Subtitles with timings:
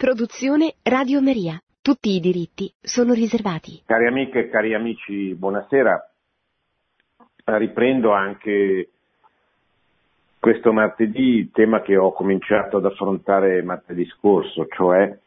[0.00, 1.60] Produzione Radio Maria.
[1.82, 3.82] Tutti i diritti sono riservati.
[3.84, 6.10] Cari amiche e cari amici, buonasera.
[7.44, 8.88] Riprendo anche
[10.38, 15.18] questo martedì il tema che ho cominciato ad affrontare martedì scorso, cioè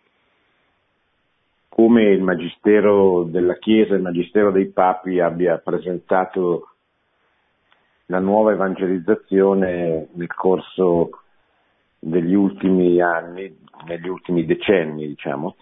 [1.69, 6.69] come il Magistero della Chiesa, il Magistero dei Papi abbia presentato
[8.07, 11.22] la nuova evangelizzazione nel corso
[12.03, 15.55] degli ultimi anni, negli ultimi decenni, diciamo,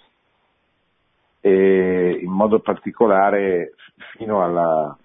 [1.39, 3.75] e in modo particolare
[4.15, 4.97] fino alla,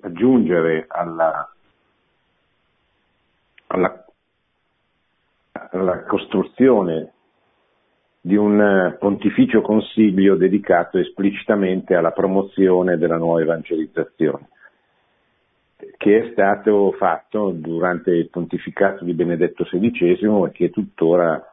[0.00, 1.52] a giungere alla,
[3.68, 4.04] alla,
[5.52, 7.12] alla costruzione
[8.22, 14.48] di un pontificio consiglio dedicato esplicitamente alla promozione della nuova evangelizzazione
[15.96, 21.44] che è stato fatto durante il pontificato di Benedetto XVI e che tuttora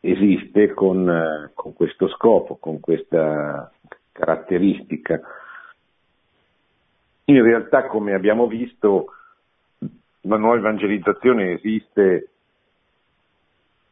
[0.00, 3.70] esiste con, con questo scopo, con questa
[4.12, 5.20] caratteristica.
[7.26, 9.06] In realtà, come abbiamo visto,
[10.22, 12.28] la nuova evangelizzazione esiste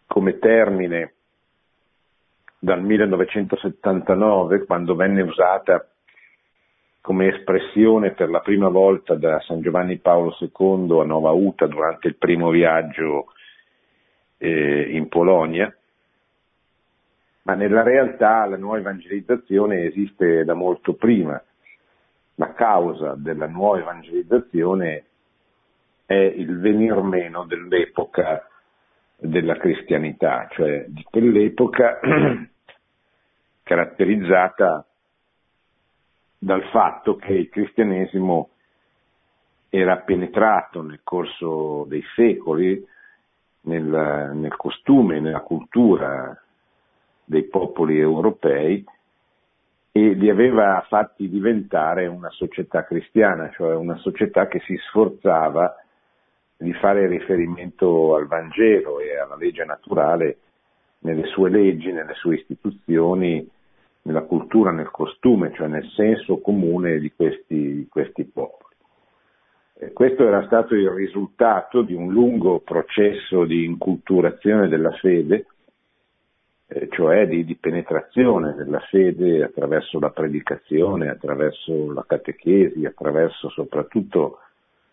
[0.07, 1.15] come termine
[2.59, 5.87] dal 1979, quando venne usata
[7.03, 12.07] come espressione per la prima volta da San Giovanni Paolo II a Nova Uta durante
[12.07, 13.33] il primo viaggio
[14.39, 15.75] eh, in Polonia,
[17.43, 21.43] ma nella realtà la nuova evangelizzazione esiste da molto prima.
[22.37, 25.05] La causa della nuova evangelizzazione
[26.07, 28.47] è il venir meno dell'epoca
[29.17, 31.99] della cristianità, cioè di quell'epoca
[33.65, 34.87] caratterizzata
[36.43, 38.49] dal fatto che il cristianesimo
[39.69, 42.85] era penetrato nel corso dei secoli
[43.61, 46.37] nel, nel costume, nella cultura
[47.25, 48.85] dei popoli europei
[49.93, 55.77] e li aveva fatti diventare una società cristiana, cioè una società che si sforzava
[56.57, 60.39] di fare riferimento al Vangelo e alla legge naturale
[61.03, 63.49] nelle sue leggi, nelle sue istituzioni,
[64.03, 68.75] nella cultura, nel costume, cioè nel senso comune di questi, di questi popoli.
[69.75, 75.47] E questo era stato il risultato di un lungo processo di inculturazione della fede,
[76.69, 84.39] eh, cioè di, di, penetrazione della fede attraverso la predicazione, attraverso la catechesi, attraverso soprattutto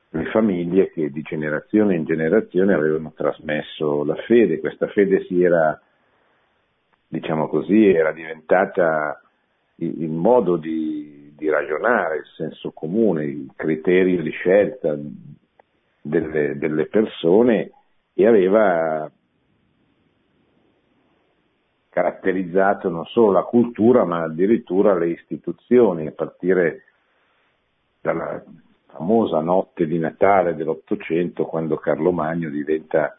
[0.09, 4.59] le famiglie che di generazione in generazione avevano trasmesso la fede.
[4.59, 5.80] Questa fede si era
[7.09, 9.20] diciamo così, era diventata
[9.78, 14.96] il modo di, di, ragionare, il senso comune, il criterio di scelta
[16.02, 17.72] delle, delle persone
[18.14, 19.09] e aveva
[21.90, 26.84] caratterizzato non solo la cultura ma addirittura le istituzioni, a partire
[28.02, 28.44] dalla
[28.86, 33.19] famosa notte di Natale dell'Ottocento quando Carlo Magno diventa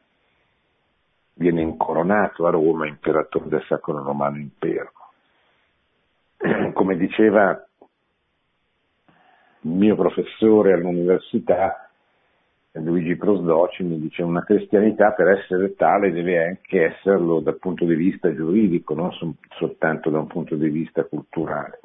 [1.34, 4.92] viene incoronato a Roma imperatore del Sacro Romano Impero.
[6.72, 7.64] Come diceva
[9.62, 11.90] il mio professore all'università,
[12.72, 17.94] Luigi Prosdoci, mi dice una cristianità per essere tale deve anche esserlo dal punto di
[17.94, 19.10] vista giuridico, non
[19.58, 21.80] soltanto da un punto di vista culturale,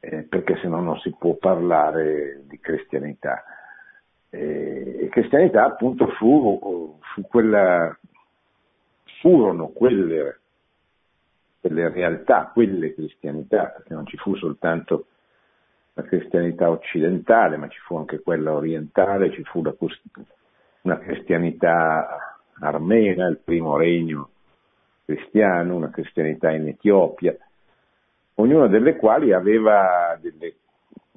[0.00, 3.44] eh, perché se no non si può parlare di cristianità.
[4.34, 7.96] Eh, e cristianità appunto fu, fu quella
[9.20, 10.40] furono quelle,
[11.60, 15.06] quelle realtà, quelle cristianità, perché non ci fu soltanto
[15.92, 19.72] la cristianità occidentale, ma ci fu anche quella orientale, ci fu la,
[20.82, 24.30] una cristianità armena, il primo regno
[25.04, 27.36] cristiano, una cristianità in Etiopia,
[28.34, 30.56] ognuna delle quali aveva delle,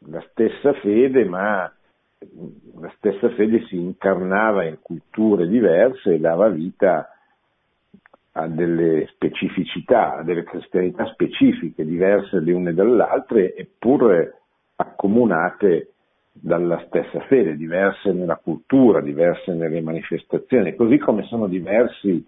[0.05, 1.71] la stessa fede, ma
[2.79, 7.11] la stessa fede si incarnava in culture diverse e dava vita
[8.31, 14.41] a delle specificità, a delle cristianità specifiche, diverse le une dalle altre, eppure
[14.75, 15.93] accomunate
[16.31, 22.25] dalla stessa fede, diverse nella cultura, diverse nelle manifestazioni, così come sono diversi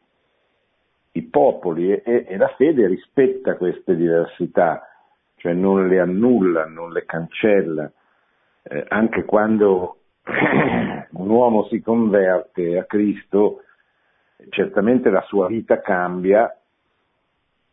[1.11, 4.87] i popoli e, e la fede rispetta queste diversità,
[5.35, 7.91] cioè non le annulla, non le cancella,
[8.63, 9.97] eh, anche quando
[11.11, 13.63] un uomo si converte a Cristo,
[14.49, 16.53] certamente la sua vita cambia,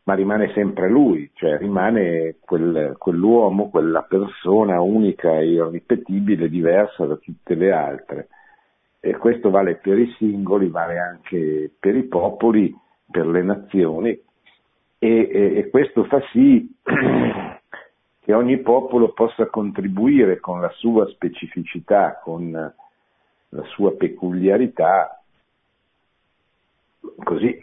[0.05, 7.17] ma rimane sempre lui, cioè rimane quel, quell'uomo, quella persona unica e irripetibile, diversa da
[7.17, 8.29] tutte le altre.
[9.01, 12.75] E questo vale per i singoli, vale anche per i popoli,
[13.11, 14.11] per le nazioni,
[14.99, 16.73] e, e, e questo fa sì
[18.27, 25.23] che ogni popolo possa contribuire con la sua specificità, con la sua peculiarità,
[27.23, 27.57] così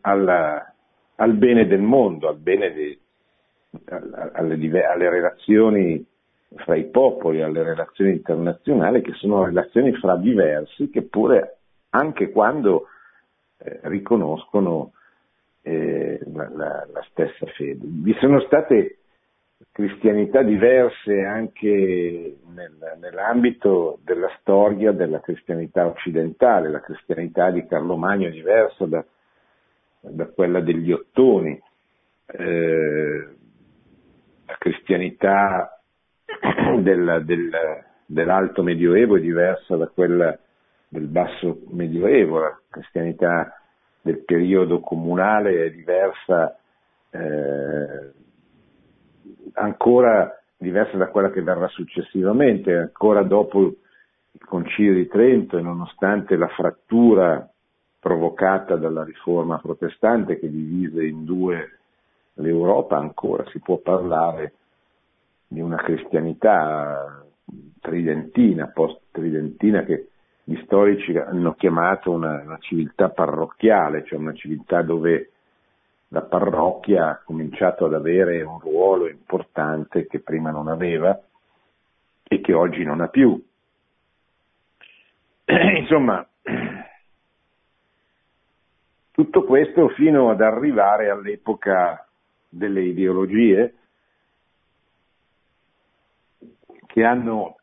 [0.00, 0.74] alla,
[1.14, 2.98] al bene del mondo, al bene di,
[4.32, 6.04] alle, alle, relazioni
[6.56, 11.58] fra i popoli, alle relazioni internazionali, che sono relazioni fra diversi, che pure
[11.90, 12.88] anche quando
[13.58, 14.90] eh, riconoscono
[15.62, 17.78] eh, la, la, la, stessa fede.
[17.84, 18.98] Vi sono state
[19.72, 28.28] cristianità diverse anche nel, nell'ambito della storia della cristianità occidentale, la cristianità di Carlo Magno
[28.28, 29.04] è diversa da,
[30.00, 31.60] da quella degli Ottoni,
[32.26, 33.28] eh,
[34.46, 35.80] la cristianità
[36.80, 37.50] del, del,
[38.06, 40.38] dell'alto medioevo è diversa da quella
[40.88, 43.60] del basso medioevo, la cristianità
[44.00, 46.56] del periodo comunale è diversa,
[47.10, 48.12] eh,
[49.54, 56.36] ancora diversa da quella che verrà successivamente, ancora dopo il Concilio di Trento e nonostante
[56.36, 57.48] la frattura
[57.98, 61.78] provocata dalla riforma protestante che divise in due
[62.34, 64.54] l'Europa, ancora si può parlare
[65.46, 67.24] di una cristianità
[67.80, 70.08] tridentina, post-tridentina, che
[70.42, 75.30] gli storici hanno chiamato una, una civiltà parrocchiale, cioè una civiltà dove
[76.14, 81.20] la parrocchia ha cominciato ad avere un ruolo importante che prima non aveva
[82.22, 83.44] e che oggi non ha più.
[85.76, 86.24] Insomma,
[89.10, 92.08] tutto questo fino ad arrivare all'epoca
[92.48, 93.74] delle ideologie
[96.86, 97.56] che hanno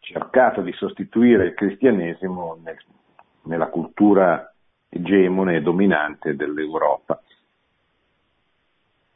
[0.00, 2.76] cercato di sostituire il cristianesimo nel,
[3.44, 4.52] nella cultura
[4.90, 7.22] egemone e dominante dell'Europa.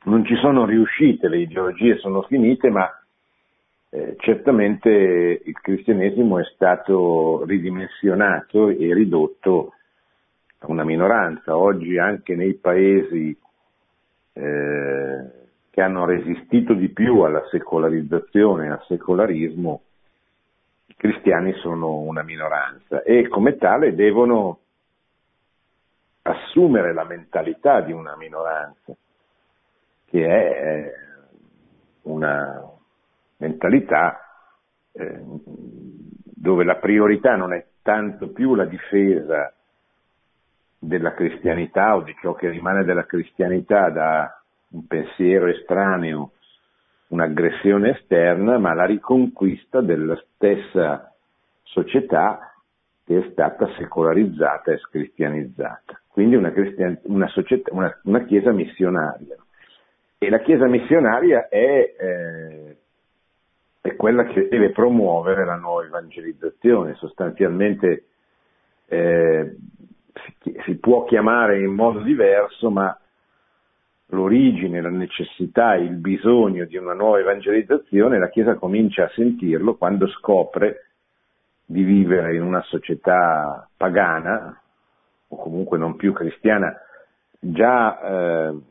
[0.05, 2.91] Non ci sono riuscite, le ideologie sono finite, ma
[3.91, 4.89] eh, certamente
[5.45, 9.75] il cristianesimo è stato ridimensionato e ridotto
[10.63, 11.57] una minoranza.
[11.57, 13.37] Oggi anche nei paesi
[14.33, 15.31] eh,
[15.71, 19.83] che hanno resistito di più alla secolarizzazione al secolarismo,
[20.87, 24.59] i cristiani sono una minoranza e come tale devono
[26.23, 28.95] assumere la mentalità di una minoranza,
[30.13, 30.95] che è eh,
[32.03, 32.63] una
[33.39, 34.21] mentalità
[34.93, 35.23] eh,
[36.23, 39.55] dove la priorità non è tanto più la difesa
[40.79, 44.43] della cristianità o di ciò che rimane della cristianità da
[44.73, 46.33] un pensiero estraneo,
[47.09, 51.11] un'aggressione esterna, ma la riconquista della stessa
[51.63, 52.53] società
[53.07, 56.03] che è stata secolarizzata e scristianizzata.
[56.09, 56.53] Quindi una,
[57.05, 59.37] una, società, una, una chiesa missionaria.
[60.23, 62.77] E la chiesa missionaria è, eh,
[63.81, 68.05] è, quella che deve promuovere la nuova evangelizzazione, sostanzialmente
[68.87, 69.57] eh,
[70.43, 72.97] si, si può chiamare in modo diverso, ma
[74.11, 80.07] l'origine, la necessità, il bisogno di una nuova evangelizzazione, la Chiesa comincia a sentirlo quando
[80.07, 80.87] scopre
[81.65, 84.57] di vivere in una società pagana,
[85.27, 86.79] o comunque non più cristiana.
[87.41, 88.01] Già
[88.51, 88.71] eh,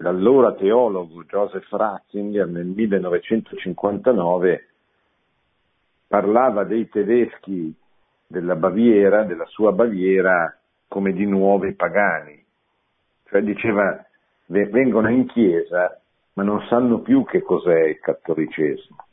[0.00, 4.68] l'allora teologo Joseph Ratzinger nel 1959
[6.06, 7.74] parlava dei tedeschi
[8.26, 10.56] della Baviera, della sua Baviera,
[10.88, 12.42] come di nuovi pagani.
[13.24, 14.02] Cioè diceva,
[14.46, 16.00] vengono in chiesa,
[16.32, 19.04] ma non sanno più che cos'è il cattolicesimo.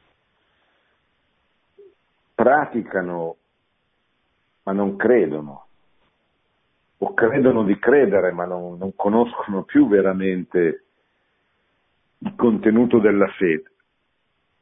[2.34, 3.36] Praticano,
[4.64, 5.67] ma non credono.
[7.00, 10.86] O credono di credere, ma non, non conoscono più veramente
[12.20, 13.72] il contenuto della fede.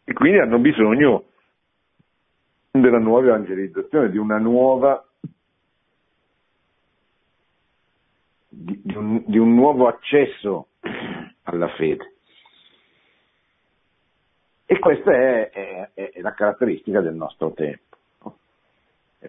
[0.03, 1.25] E quindi hanno bisogno
[2.71, 5.03] della nuova evangelizzazione, di una nuova
[8.55, 10.69] di, un, di un nuovo accesso
[11.43, 12.13] alla fede.
[14.65, 17.94] E questa è, è, è, la caratteristica del nostro tempo.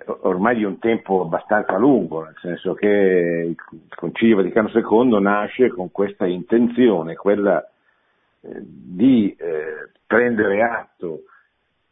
[0.04, 3.56] Ormai di un tempo abbastanza lungo, nel senso che il
[3.94, 11.22] Concilio Vaticano II nasce con questa intenzione, quella eh, di eh, prendere atto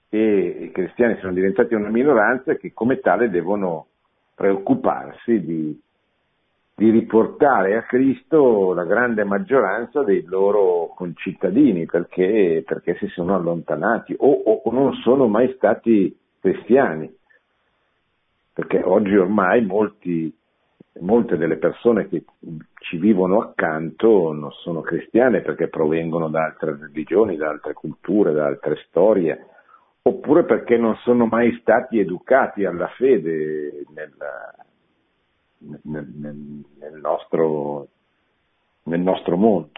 [0.09, 0.19] che
[0.61, 3.87] i cristiani sono diventati una minoranza e che come tale devono
[4.35, 5.81] preoccuparsi di,
[6.77, 14.15] di riportare a Cristo la grande maggioranza dei loro concittadini perché, perché si sono allontanati
[14.19, 17.13] o, o, non sono mai stati cristiani.
[18.55, 20.33] Perché oggi ormai molti
[21.01, 22.25] molte delle persone che
[22.75, 28.47] ci vivono accanto non sono cristiane perché provengono da altre religioni, da altre culture, da
[28.47, 29.47] altre storie,
[30.03, 34.13] oppure perché non sono mai stati educati alla fede nel,
[35.83, 37.89] nel, nel, nel nostro,
[38.85, 39.71] nostro mondo.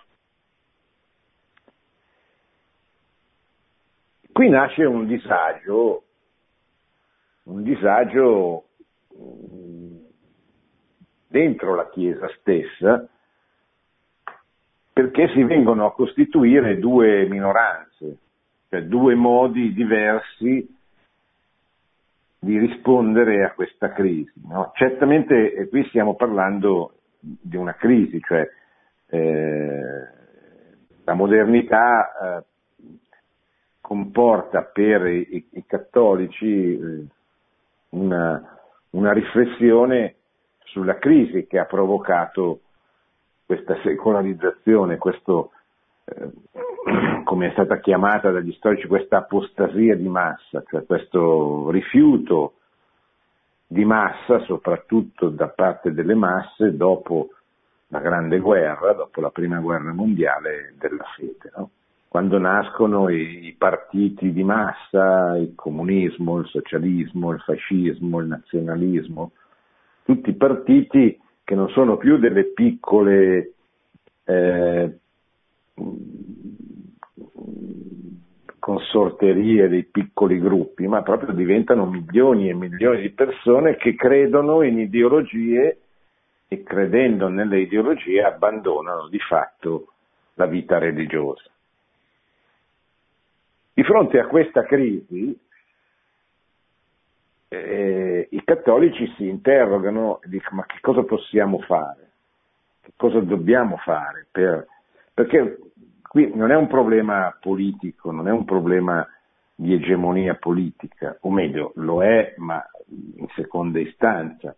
[4.33, 6.03] Qui nasce un disagio,
[7.45, 8.66] un disagio
[11.29, 13.07] dentro la Chiesa stessa,
[14.93, 18.17] perché si vengono a costituire due minoranze,
[18.71, 20.75] cioè due modi diversi
[22.39, 24.33] di rispondere a questa crisi.
[24.47, 24.73] No?
[24.75, 28.49] Certamente eh, qui stiamo parlando di una crisi, cioè
[29.09, 30.09] eh,
[31.05, 32.45] la modernità eh,
[33.81, 37.05] comporta per i, i cattolici eh,
[37.91, 38.56] una,
[38.97, 40.15] una riflessione
[40.65, 42.61] sulla crisi che ha provocato
[43.45, 45.53] questa secolarizzazione, questo,
[46.05, 46.31] eh,
[47.25, 52.55] come è stata chiamata dagli storici, questa apostasia di massa, cioè questo rifiuto
[53.67, 57.31] di massa, soprattutto da parte delle masse, dopo
[57.89, 61.53] la grande guerra, dopo la prima guerra mondiale della fede.
[61.55, 61.71] No?
[62.09, 69.33] Quando nascono i, i partiti di massa, il comunismo, il socialismo, il fascismo, il nazionalismo,
[70.05, 73.53] tutti partiti che non sono più delle piccole
[74.25, 74.99] eh,
[78.59, 84.79] consorterie, dei piccoli gruppi, ma proprio diventano milioni e milioni di persone che credono in
[84.81, 85.79] ideologie
[86.49, 89.93] e credendo nelle ideologie abbandonano di fatto
[90.35, 91.49] la vita religiosa.
[93.77, 95.39] Di fronte a questa crisi,
[97.49, 102.11] eh, i cattolici si interrogano e dicono ma che cosa possiamo fare?
[102.81, 104.29] Che cosa dobbiamo fare?
[104.31, 104.67] Per...
[105.13, 105.59] Perché
[106.01, 109.07] qui non è un problema politico, non è un problema
[109.55, 112.65] di egemonia politica, o meglio, lo è, ma
[113.17, 114.55] in seconda istanza,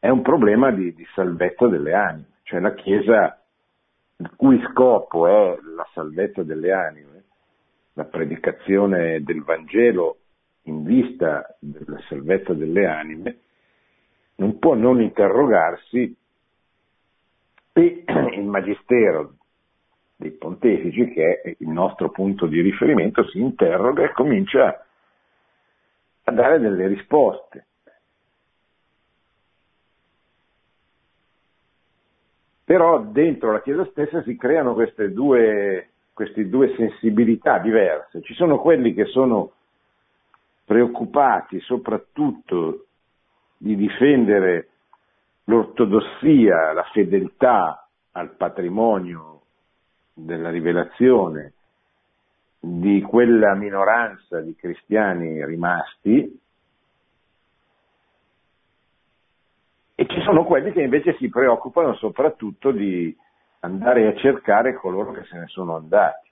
[0.00, 3.40] è un problema di, di salvezza delle anime, cioè la Chiesa,
[4.16, 7.15] il cui scopo è la salvezza delle anime,
[7.96, 10.18] la predicazione del Vangelo
[10.64, 13.38] in vista della salvezza delle anime,
[14.36, 16.14] non può non interrogarsi
[17.72, 18.04] e
[18.36, 19.36] il magistero
[20.16, 24.86] dei pontefici, che è il nostro punto di riferimento, si interroga e comincia
[26.24, 27.66] a dare delle risposte.
[32.64, 38.22] Però dentro la Chiesa stessa si creano queste due, queste due sensibilità diverse.
[38.22, 39.52] Ci sono quelli che sono
[40.64, 42.86] preoccupati soprattutto
[43.58, 44.68] di difendere
[45.44, 49.42] l'ortodossia, la fedeltà al patrimonio
[50.14, 51.52] della rivelazione
[52.60, 56.40] di quella minoranza di cristiani rimasti
[59.94, 63.14] e ci sono quelli che invece si preoccupano soprattutto di
[63.60, 66.30] andare a cercare coloro che se ne sono andati.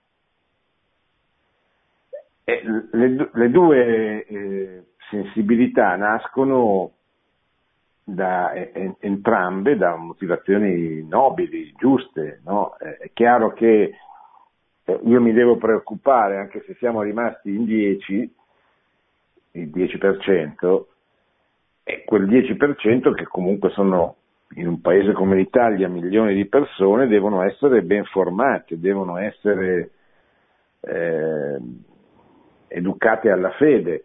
[2.45, 2.63] Eh,
[2.93, 6.93] le, le, due eh, sensibilità nascono
[8.05, 12.41] da eh, entrambe da motivazioni nobili, giuste.
[12.45, 12.77] No?
[12.77, 13.97] è chiaro che
[14.85, 18.35] eh, io mi devo preoccupare, anche se siamo rimasti in 10,
[19.53, 20.85] il 10%,
[21.83, 24.17] è quel 10% che comunque sono
[24.57, 29.91] in un paese come l'Italia milioni di persone devono essere ben formate, devono essere
[30.81, 31.59] eh,
[32.69, 34.05] educate alla fede,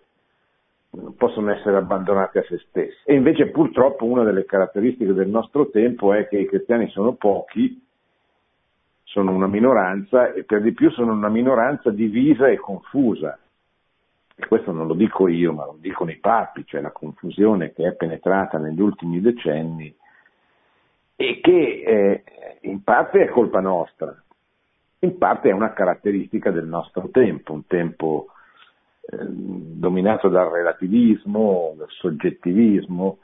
[0.91, 3.01] non possono essere abbandonate a se stesse.
[3.05, 7.85] E invece purtroppo una delle caratteristiche del nostro tempo è che i cristiani sono pochi,
[9.03, 13.37] sono una minoranza e per di più sono una minoranza divisa e confusa.
[14.35, 17.85] E questo non lo dico io, ma lo dicono i papi, cioè la confusione che
[17.85, 19.93] è penetrata negli ultimi decenni
[21.21, 22.23] e che eh,
[22.61, 24.15] in parte è colpa nostra,
[24.99, 28.27] in parte è una caratteristica del nostro tempo, un tempo
[29.11, 33.17] Ehm, dominato dal relativismo, dal soggettivismo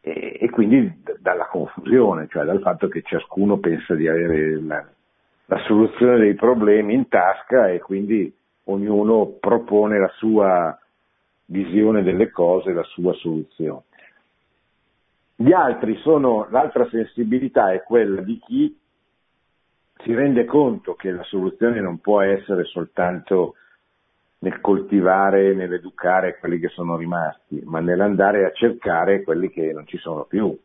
[0.00, 4.86] e, e, quindi d- dalla confusione, cioè dal fatto che ciascuno pensa di avere la,
[5.46, 8.32] la soluzione dei problemi in tasca e quindi
[8.64, 10.78] ognuno propone la sua
[11.46, 13.82] visione delle cose, la sua soluzione.
[15.36, 18.78] Gli altri sono, l'altra sensibilità è quella di chi
[19.96, 23.56] si rende conto che la soluzione non può essere soltanto
[24.38, 29.96] nel coltivare, nell'educare quelli che sono rimasti, ma nell'andare a cercare quelli che non ci
[29.98, 30.56] sono più.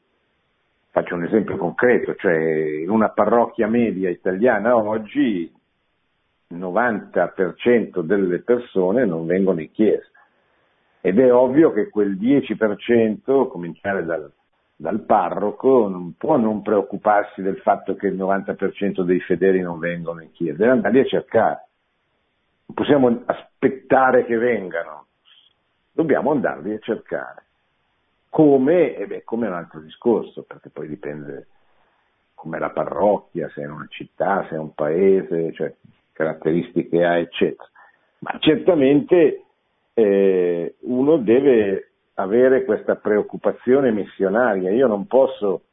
[0.91, 5.51] Faccio un esempio concreto, cioè in una parrocchia media italiana oggi
[6.47, 10.07] il 90% delle persone non vengono in chiesa
[11.01, 14.31] ed è ovvio che quel 10%, cominciare dal,
[14.81, 20.21] dal parroco, non può non preoccuparsi del fatto che il 90% dei fedeli non vengono
[20.21, 21.67] in chiesa, deve andare a cercare.
[22.67, 25.07] Non possiamo aspettare che vengano,
[25.91, 27.43] dobbiamo andarli a cercare.
[28.29, 28.95] Come?
[28.95, 31.47] E beh, come è un altro discorso, perché poi dipende
[32.33, 35.75] com'è la parrocchia, se è una città, se è un paese, cioè
[36.13, 37.69] caratteristiche ha, eccetera.
[38.19, 39.43] Ma certamente
[39.93, 41.88] eh, uno deve
[42.19, 44.71] avere questa preoccupazione missionaria.
[44.71, 45.63] Io non posso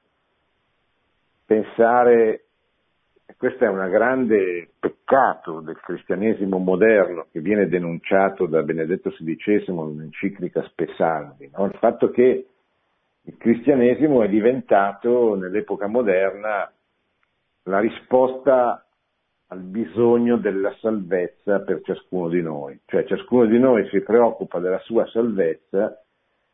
[1.45, 2.45] pensare,
[3.37, 10.63] questo è un grande peccato del cristianesimo moderno che viene denunciato da Benedetto XVI nell'enciclica
[10.69, 11.67] Spesalvi, no?
[11.67, 12.47] il fatto che
[13.23, 16.71] il cristianesimo è diventato nell'epoca moderna
[17.65, 18.87] la risposta
[19.49, 24.79] al bisogno della salvezza per ciascuno di noi, cioè ciascuno di noi si preoccupa della
[24.81, 26.01] sua salvezza,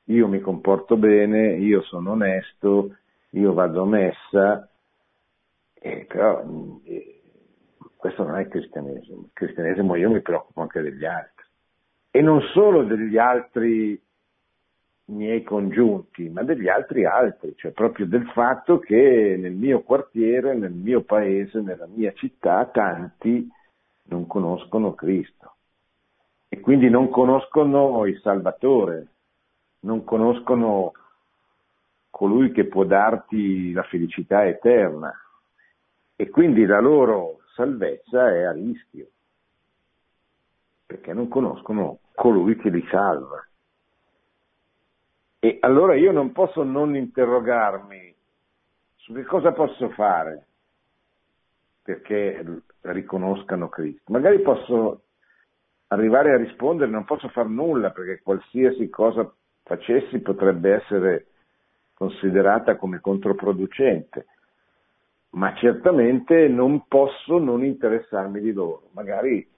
[0.05, 2.97] io mi comporto bene, io sono onesto,
[3.31, 4.69] io vado a messa,
[5.75, 6.45] eh, però
[6.85, 7.23] eh,
[7.97, 11.47] questo non è cristianesimo, il cristianesimo io mi preoccupo anche degli altri.
[12.11, 14.01] E non solo degli altri
[15.07, 20.73] miei congiunti, ma degli altri altri, cioè proprio del fatto che nel mio quartiere, nel
[20.73, 23.49] mio paese, nella mia città, tanti
[24.05, 25.55] non conoscono Cristo.
[26.49, 29.12] E quindi non conoscono il Salvatore,
[29.83, 30.93] non conoscono
[32.11, 35.13] colui che può darti la felicità eterna
[36.15, 39.09] e quindi la loro salvezza è a rischio
[40.87, 43.47] perché non conoscono colui che li salva.
[45.39, 48.15] E allora io non posso non interrogarmi
[48.97, 50.47] su che cosa posso fare
[51.83, 54.13] perché riconoscano Cristo.
[54.13, 55.03] Magari posso
[55.89, 59.29] arrivare a rispondere, non posso fare nulla perché qualsiasi cosa
[59.63, 61.27] facessi potrebbe essere
[61.95, 64.27] considerata come controproducente,
[65.31, 68.89] ma certamente non posso non interessarmi di loro.
[68.93, 69.49] Magari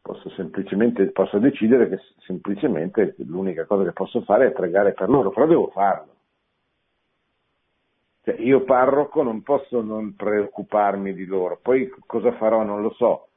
[0.00, 5.30] posso semplicemente posso decidere che semplicemente l'unica cosa che posso fare è pregare per loro,
[5.30, 6.14] però devo farlo.
[8.22, 13.28] Cioè, io parroco non posso non preoccuparmi di loro, poi cosa farò non lo so,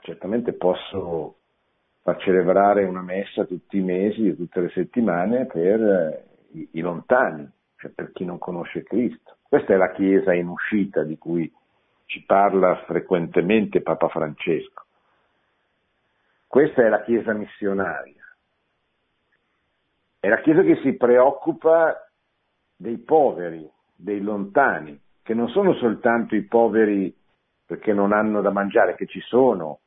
[0.00, 1.36] certamente posso
[2.04, 7.50] far celebrare una messa tutti i mesi, tutte le settimane per eh, i, i lontani,
[7.78, 9.38] cioè per chi non conosce Cristo.
[9.48, 11.50] Questa è la Chiesa in uscita di cui
[12.04, 14.84] ci parla frequentemente Papa Francesco.
[16.46, 18.22] Questa è la Chiesa missionaria.
[20.20, 22.06] È la Chiesa che si preoccupa
[22.76, 27.16] dei poveri, dei lontani, che non sono soltanto i poveri
[27.64, 29.78] perché non hanno da mangiare, che ci sono,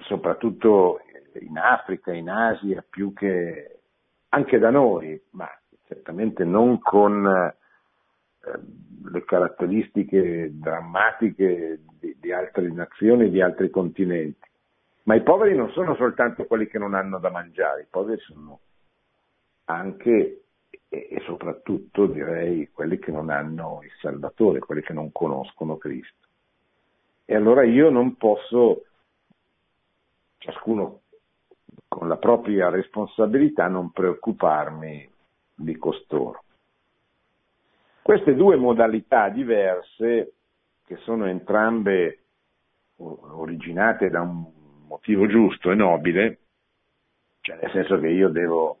[0.00, 1.00] soprattutto
[1.40, 3.80] in Africa, in Asia, più che
[4.30, 5.48] anche da noi, ma
[5.86, 8.60] certamente non con eh,
[9.10, 14.48] le caratteristiche drammatiche di, di altre nazioni, di altri continenti.
[15.04, 18.60] Ma i poveri non sono soltanto quelli che non hanno da mangiare, i poveri sono
[19.64, 20.42] anche
[20.94, 26.28] e soprattutto direi quelli che non hanno il Salvatore, quelli che non conoscono Cristo.
[27.24, 28.84] E allora io non posso,
[30.42, 31.02] ciascuno
[31.88, 35.08] con la propria responsabilità, non preoccuparmi
[35.54, 36.42] di costoro.
[38.02, 40.32] Queste due modalità diverse,
[40.84, 42.18] che sono entrambe
[42.96, 44.44] originate da un
[44.86, 46.38] motivo giusto e nobile,
[47.40, 48.78] cioè nel senso che io devo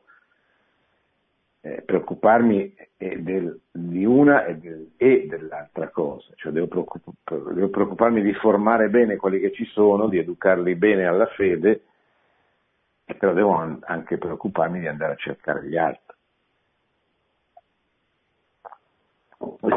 [1.64, 8.20] eh, preoccuparmi del, di una e, del, e, dell'altra cosa, cioè devo, preoccup- devo preoccuparmi
[8.20, 11.82] di formare bene quelli che ci sono, di educarli bene alla fede,
[13.16, 16.16] però devo anche preoccuparmi di andare a cercare gli altri.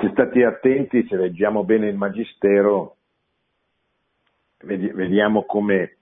[0.01, 2.95] Se stati attenti, se leggiamo bene il Magistero,
[4.57, 5.97] vediamo come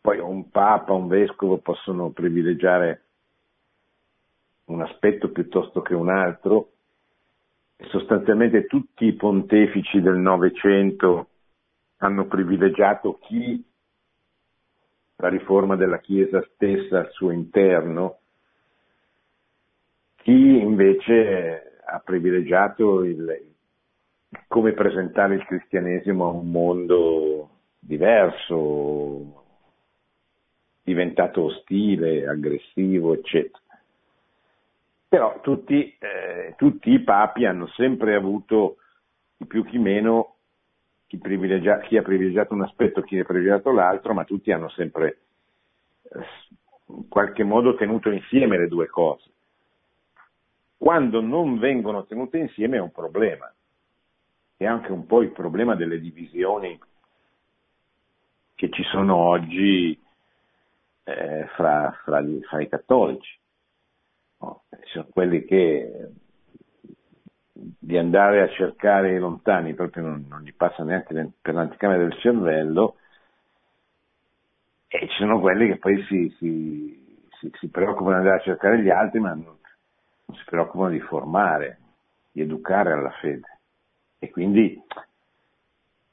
[0.00, 3.07] poi un papa, un vescovo possono privilegiare
[4.68, 6.72] un aspetto piuttosto che un altro.
[7.90, 11.28] Sostanzialmente tutti i pontefici del Novecento
[11.98, 13.64] hanno privilegiato chi
[15.16, 18.18] la riforma della Chiesa stessa al suo interno,
[20.16, 23.52] chi invece ha privilegiato il,
[24.46, 29.44] come presentare il cristianesimo a un mondo diverso,
[30.82, 33.67] diventato ostile, aggressivo, eccetera.
[35.08, 38.76] Però tutti, eh, tutti, i papi hanno sempre avuto,
[39.38, 40.36] chi più chi meno,
[41.06, 45.20] chi, chi, ha privilegiato un aspetto, chi ha privilegiato l'altro, ma tutti hanno sempre
[46.02, 46.26] eh,
[46.88, 49.30] in qualche modo tenuto insieme le due cose.
[50.76, 53.50] Quando non vengono tenute insieme è un problema.
[54.58, 56.78] È anche un po' il problema delle divisioni
[58.54, 59.98] che ci sono oggi
[61.04, 63.37] eh, fra, fra, fra i cattolici
[64.40, 64.62] no?
[64.84, 66.10] sono quelli che
[67.52, 72.96] di andare a cercare lontani proprio non, non gli passa neanche per l'anticamera del cervello
[74.86, 78.80] e ci sono quelli che poi si, si, si, si preoccupano di andare a cercare
[78.80, 79.56] gli altri ma non,
[80.24, 81.78] non si preoccupano di formare,
[82.30, 83.58] di educare alla fede
[84.18, 84.80] e quindi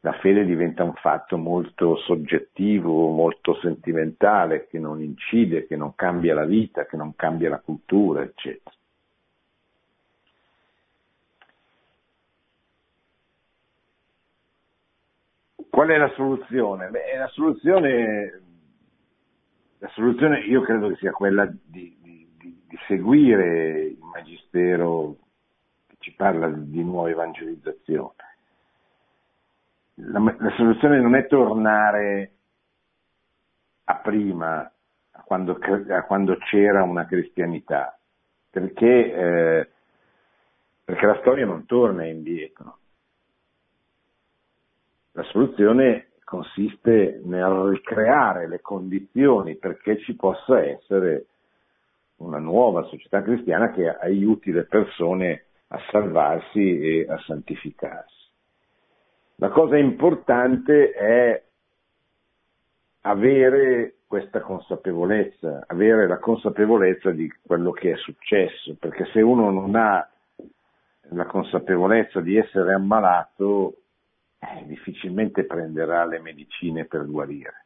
[0.05, 6.35] la fede diventa un fatto molto soggettivo, molto sentimentale, che non incide, che non cambia
[6.35, 8.75] la vita, che non cambia la cultura, eccetera.
[15.71, 16.89] Qual è la soluzione?
[16.89, 18.41] Beh, la soluzione,
[19.79, 25.17] la soluzione io credo che sia quella di, di, di seguire il Magistero
[25.87, 28.13] che ci parla di nuova evangelizzazione
[29.95, 32.31] la, la soluzione non è tornare
[33.85, 34.59] a prima,
[35.11, 35.57] a quando,
[35.89, 37.97] a quando c'era una cristianità,
[38.49, 39.69] perché, eh,
[40.83, 42.77] perché la storia non torna indietro.
[45.11, 51.27] La soluzione consiste nel ricreare le condizioni perché ci possa essere
[52.17, 58.24] una nuova società cristiana che aiuti le persone a salvarsi e a santificarsi.
[59.37, 61.43] La cosa importante è
[63.01, 69.75] avere questa consapevolezza, avere la consapevolezza di quello che è successo, perché se uno non
[69.75, 70.07] ha
[71.09, 73.75] la consapevolezza di essere ammalato,
[74.39, 77.65] eh, difficilmente prenderà le medicine per guarire.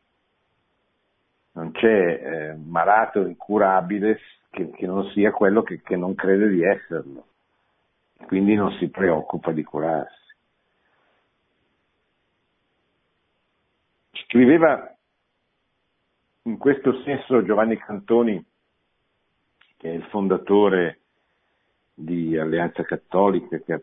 [1.52, 6.64] Non c'è eh, malato incurabile che, che, non sia quello che, che non crede di
[6.64, 7.26] esserlo,
[8.26, 10.19] quindi non si preoccupa di curarsi.
[14.32, 14.96] Scriveva
[16.44, 18.40] in questo senso Giovanni Cantoni,
[19.76, 21.00] che è il fondatore
[21.96, 23.82] di Alleanza Cattolica, che ha,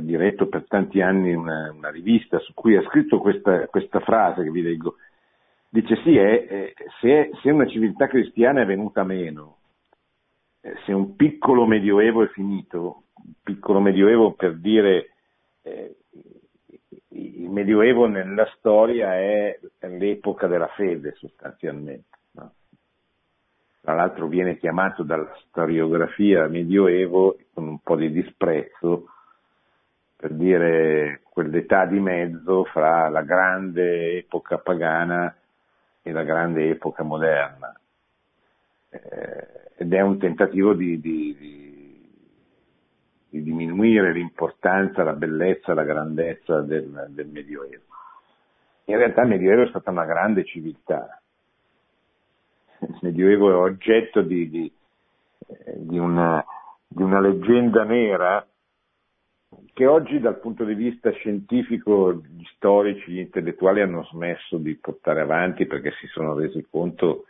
[0.00, 4.50] diretto per tanti anni una, una, rivista su cui ha scritto questa, questa, frase che
[4.50, 4.96] vi leggo.
[5.68, 9.58] Dice sì, è, è, se, se, una civiltà cristiana è venuta meno,
[10.62, 15.10] eh, se un piccolo medioevo è finito, un piccolo medioevo per dire
[15.60, 15.94] eh,
[17.18, 22.18] il Medioevo nella storia è l'epoca della fede sostanzialmente.
[22.32, 22.52] No?
[23.80, 29.08] Tra l'altro viene chiamato dalla storiografia Medioevo con un po' di disprezzo
[30.16, 35.34] per dire quell'età di mezzo fra la grande epoca pagana
[36.02, 37.72] e la grande epoca moderna.
[38.90, 41.67] Eh, ed è un tentativo di, di, di
[43.78, 47.84] di diminuire l'importanza, la bellezza, la grandezza del, del Medioevo.
[48.86, 51.20] In realtà il Medioevo è stata una grande civiltà.
[52.80, 54.72] Il Medioevo è oggetto di, di,
[55.46, 56.44] eh, di, una,
[56.86, 58.44] di una leggenda nera
[59.72, 65.20] che oggi dal punto di vista scientifico gli storici, gli intellettuali hanno smesso di portare
[65.20, 67.26] avanti perché si sono resi conto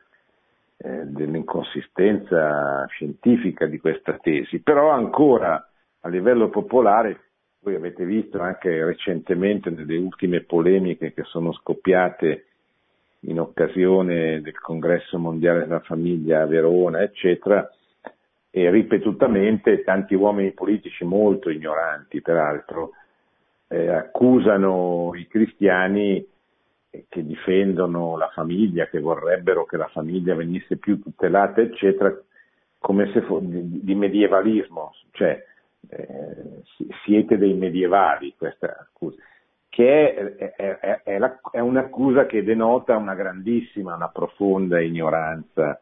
[0.78, 5.62] eh, dell'inconsistenza scientifica di questa tesi, però ancora
[6.08, 7.20] a livello popolare,
[7.60, 12.44] voi avete visto anche recentemente nelle ultime polemiche che sono scoppiate
[13.20, 17.68] in occasione del congresso mondiale della famiglia a Verona, eccetera,
[18.50, 22.92] e ripetutamente tanti uomini politici molto ignoranti, peraltro,
[23.68, 26.26] eh, accusano i cristiani
[27.08, 32.16] che difendono la famiglia, che vorrebbero che la famiglia venisse più tutelata, eccetera,
[32.78, 35.44] come se fosse di, di medievalismo, cioè
[35.88, 36.62] eh,
[37.04, 39.22] siete dei medievali, questa accusa,
[39.68, 45.80] che è, è, è, la, è, un'accusa che denota una grandissima, una profonda ignoranza,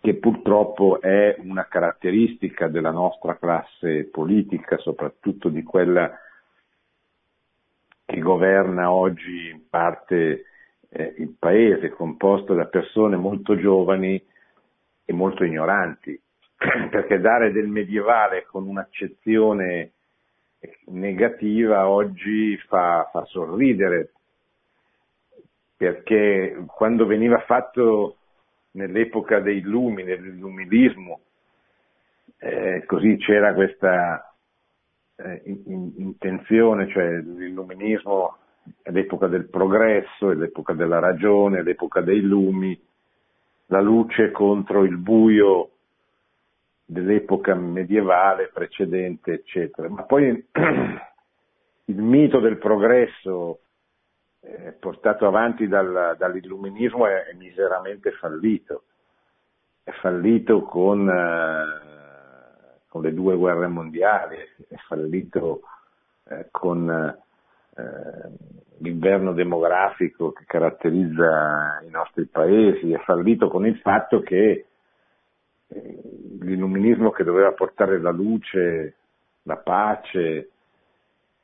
[0.00, 6.18] che purtroppo è una caratteristica della nostra classe politica, soprattutto di quella
[8.04, 10.44] che governa oggi in parte
[10.88, 14.22] eh, il paese, composto da persone molto giovani
[15.04, 16.20] e molto ignoranti
[16.90, 19.92] perché dare del medievale con un'accezione
[20.86, 24.12] negativa oggi fa, fa sorridere,
[25.76, 28.16] perché quando veniva fatto
[28.72, 31.20] nell'epoca dei lumi, dell'illuminismo,
[32.38, 34.34] eh, così c'era questa
[35.16, 38.36] eh, in, intenzione, cioè l'illuminismo
[38.82, 42.78] è l'epoca del progresso, è l'epoca della ragione, è l'epoca dei lumi,
[43.66, 45.70] la luce contro il buio
[46.86, 49.88] dell'epoca medievale precedente, eccetera.
[49.88, 50.26] Ma poi
[51.86, 53.60] il mito del progresso
[54.40, 58.84] eh, portato avanti dal, dall'illuminismo è, è, miseramente fallito.
[59.82, 64.36] È fallito con, eh, con, le due guerre mondiali,
[64.68, 65.62] è fallito
[66.28, 68.30] eh, con eh,
[68.78, 74.66] l'inverno demografico che caratterizza i nostri paesi, è fallito con il fatto che
[75.68, 78.94] l'illuminismo che doveva portare la luce,
[79.42, 80.50] la pace,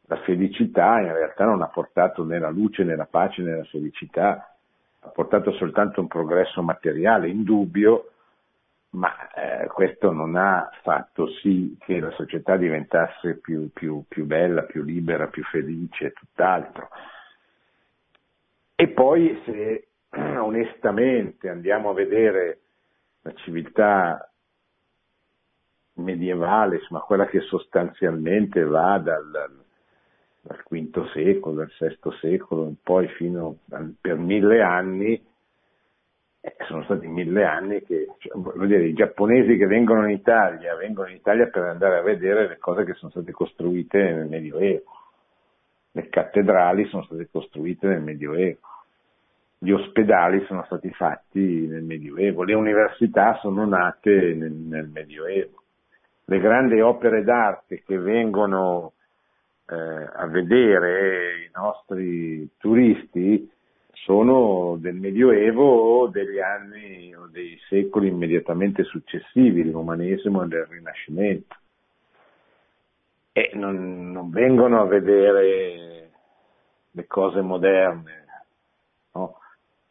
[0.07, 3.65] la felicità, in realtà non ha portato né la luce né la pace né la
[3.65, 4.55] felicità,
[5.01, 8.11] ha portato soltanto un progresso materiale indubbio,
[8.91, 14.63] ma eh, questo non ha fatto sì che la società diventasse più, più, più bella,
[14.63, 16.89] più libera, più felice, tutt'altro.
[18.75, 22.59] E poi se onestamente andiamo a vedere
[23.23, 24.31] la civiltà
[25.95, 29.31] medievale, insomma quella che sostanzialmente va dal,
[30.41, 35.31] dal V secolo, dal VI secolo in poi fino a, per mille anni,
[36.41, 41.09] eh, sono stati mille anni che, cioè, dire, i giapponesi che vengono in Italia, vengono
[41.09, 45.01] in Italia per andare a vedere le cose che sono state costruite nel Medioevo.
[45.93, 48.59] Le cattedrali sono state costruite nel Medioevo
[49.63, 55.63] gli ospedali sono stati fatti nel Medioevo, le università sono nate nel, nel Medioevo,
[56.25, 58.95] le grandi opere d'arte che vengono
[59.69, 63.49] eh, a vedere i nostri turisti
[63.93, 71.57] sono del Medioevo o degli anni o dei secoli immediatamente successivi, dell'umanesimo e del Rinascimento.
[73.31, 76.11] E non, non vengono a vedere
[76.91, 78.25] le cose moderne,
[79.13, 79.37] no?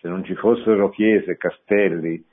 [0.02, 2.26] Se non ci fossero chiese, castelli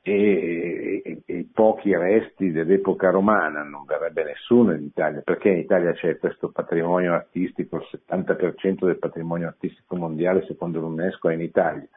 [0.00, 5.92] e, e, e, pochi resti dell'epoca romana non verrebbe nessuno in Italia, perché in Italia
[5.92, 11.88] c'è questo patrimonio artistico, il 70% del patrimonio artistico mondiale secondo l'UNESCO è in Italia,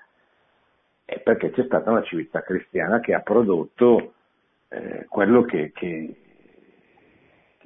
[1.06, 4.13] è perché c'è stata una civiltà cristiana che ha prodotto
[4.70, 6.15] eh, quello che, che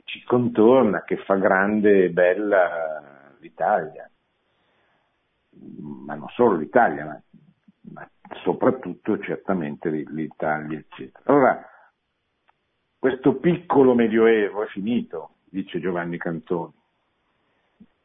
[0.04, 4.10] ci contorna, che fa grande e bella l'Italia
[5.80, 7.22] ma non solo l'Italia, ma,
[7.94, 8.10] ma
[8.44, 11.24] soprattutto certamente l'Italia, eccetera.
[11.26, 11.70] Allora,
[12.98, 16.74] questo piccolo medioevo è finito, dice Giovanni Cantoni,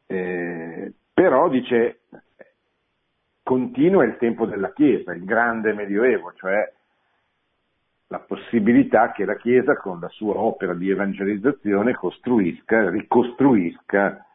[0.07, 2.01] eh, però dice
[3.43, 6.71] continua il tempo della Chiesa, il grande medioevo, cioè
[8.07, 14.25] la possibilità che la Chiesa con la sua opera di evangelizzazione costruisca, ricostruisca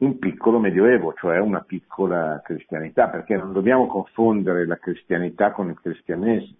[0.00, 5.78] un piccolo medioevo, cioè una piccola cristianità, perché non dobbiamo confondere la cristianità con il
[5.78, 6.56] cristianesimo.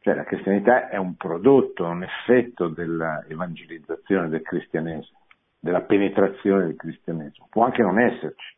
[0.00, 5.18] Cioè la cristianità è un prodotto, un effetto dell'evangelizzazione del cristianesimo,
[5.60, 7.46] della penetrazione del cristianesimo.
[7.50, 8.56] Può anche non esserci.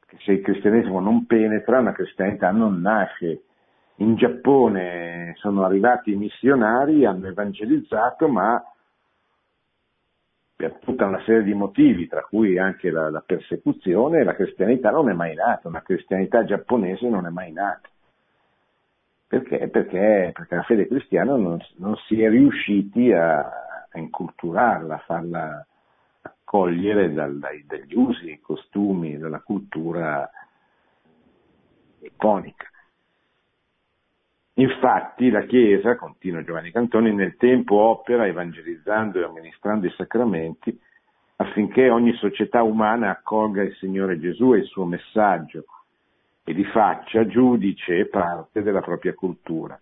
[0.00, 3.42] Perché se il cristianesimo non penetra, la cristianità non nasce.
[3.96, 8.60] In Giappone sono arrivati i missionari, hanno evangelizzato, ma
[10.62, 15.10] per tutta una serie di motivi, tra cui anche la, la persecuzione, la cristianità non
[15.10, 17.88] è mai nata, una cristianità giapponese non è mai nata.
[19.26, 19.66] Perché?
[19.66, 25.66] Perché, perché la fede cristiana non, non, si è riusciti a, a inculturarla, a farla
[26.20, 30.30] accogliere dal, dai, dagli usi, costumi, dalla cultura
[32.02, 32.70] iconica.
[34.54, 40.78] Infatti la Chiesa, continua Giovanni Cantoni, nel tempo opera evangelizzando e amministrando i sacramenti
[41.36, 45.64] affinché ogni società umana accolga il Signore Gesù e il suo messaggio
[46.44, 49.80] e li faccia giudice e parte della propria cultura,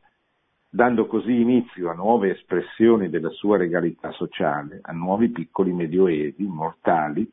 [0.69, 7.29] dando così inizio a nuove espressioni della sua regalità sociale, a nuovi piccoli medioevi mortali,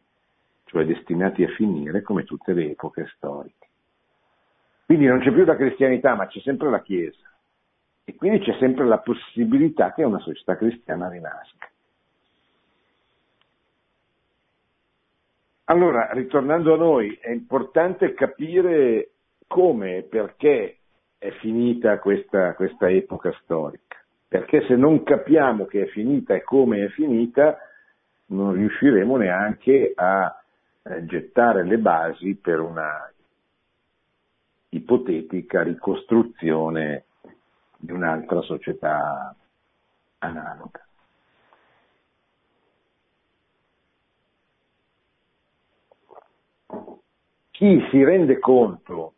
[0.65, 3.67] cioè destinati a finire come tutte le epoche storiche.
[4.85, 7.26] Quindi non c'è più la cristianità, ma c'è sempre la Chiesa.
[8.09, 11.69] E quindi c'è sempre la possibilità che una società cristiana rinasca.
[15.65, 19.09] Allora, ritornando a noi, è importante capire
[19.45, 20.77] come e perché
[21.17, 23.97] è finita questa, questa, epoca storica.
[24.25, 27.57] Perché se non capiamo che è finita e come è finita,
[28.27, 30.33] non riusciremo neanche a
[30.83, 33.11] eh, gettare le basi per una
[34.69, 37.06] ipotetica ricostruzione
[37.77, 39.35] di un'altra società
[40.19, 40.85] analoga.
[47.51, 49.13] Chi si rende conto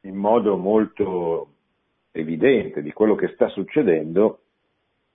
[0.00, 1.54] in modo molto
[2.12, 4.42] evidente di quello che sta succedendo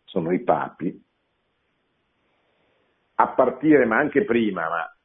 [0.06, 1.04] sono i papi,
[3.16, 4.96] a partire, ma anche prima, ma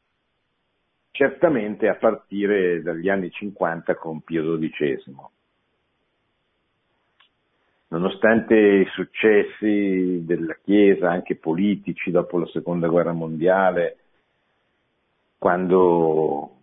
[1.11, 5.39] certamente a partire dagli anni 50 con Pio XII.
[7.91, 13.97] Nonostante i successi della Chiesa, anche politici, dopo la Seconda Guerra Mondiale,
[15.37, 16.59] quando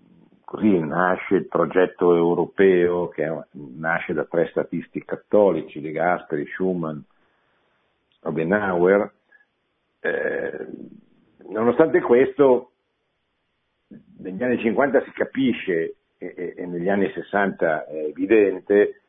[0.45, 6.97] così nasce il progetto europeo che nasce da tre statisti cattolici, De Gasperi, Schumann,
[8.21, 9.11] Adenauer,
[9.99, 10.67] eh,
[11.49, 12.71] nonostante questo
[14.19, 19.01] negli anni 50 si capisce e, e, negli anni 60 è evidente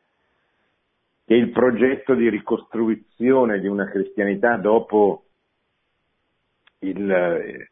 [1.29, 5.25] che il progetto di ricostruzione di una cristianità dopo,
[6.79, 7.69] il, eh,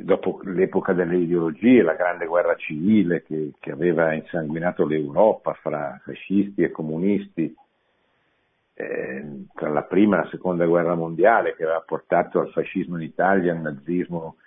[0.00, 6.64] dopo l'epoca delle ideologie, la grande guerra civile che, che aveva insanguinato l'Europa fra fascisti
[6.64, 7.54] e comunisti,
[8.74, 13.02] eh, tra la prima e la seconda guerra mondiale, che aveva portato al fascismo in
[13.02, 14.38] Italia, al nazismo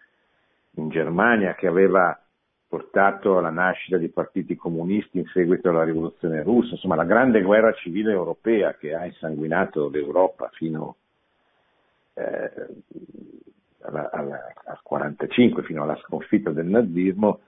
[0.71, 2.26] in Germania, che aveva
[2.67, 7.71] portato alla nascita di partiti comunisti in seguito alla rivoluzione russa, insomma la grande guerra
[7.73, 10.97] civile europea che ha insanguinato l'Europa fino
[12.13, 12.51] eh,
[13.81, 17.39] alla, alla, al 45, fino alla sconfitta del nazismo,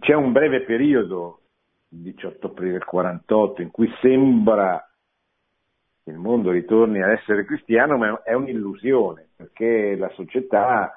[0.00, 1.40] c'è un breve periodo,
[1.88, 4.86] 18 aprile 48, in cui sembra
[6.02, 10.92] che il mondo ritorni ad essere cristiano, ma è un'illusione, perché la società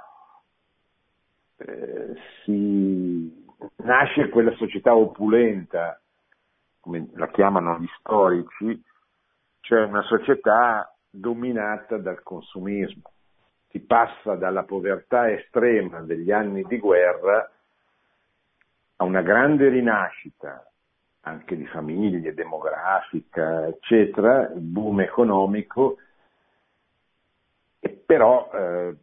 [1.65, 5.99] eh, si nasce quella società opulenta,
[6.79, 8.83] come la chiamano gli storici,
[9.61, 13.11] cioè una società dominata dal consumismo.
[13.69, 17.49] Si passa dalla povertà estrema degli anni di guerra
[18.97, 20.65] a una grande rinascita
[21.21, 25.97] anche di famiglie, demografica, eccetera, boom economico,
[27.79, 28.95] e però eh,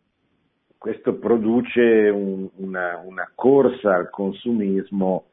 [0.79, 5.25] questo produce un, una, una, corsa al consumismo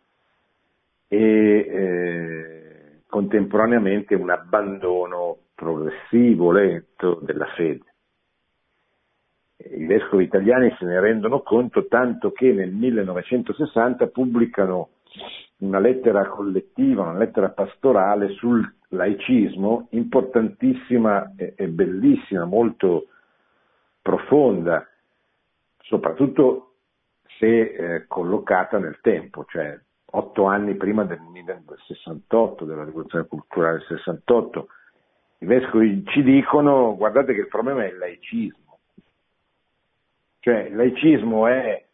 [1.08, 7.84] e eh, contemporaneamente un abbandono progressivo, lento della fede.
[9.58, 14.89] I vescovi italiani se ne rendono conto tanto che nel 1960 pubblicano
[15.58, 23.08] una lettera collettiva, una lettera pastorale sul laicismo importantissima e, bellissima, molto
[24.01, 24.86] profonda,
[25.86, 26.76] soprattutto
[27.38, 29.78] se eh, collocata nel tempo, cioè
[30.12, 34.67] otto anni prima del, del 68, della rivoluzione culturale del 68,
[35.39, 38.80] i vescovi ci dicono guardate che il problema è il laicismo,
[40.39, 41.86] cioè il laicismo è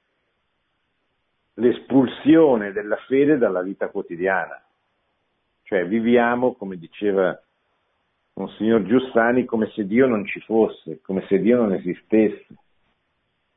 [1.55, 4.61] l'espulsione della fede dalla vita quotidiana,
[5.63, 7.37] cioè viviamo, come diceva
[8.33, 12.47] Monsignor Giussani, come se Dio non ci fosse, come se Dio non esistesse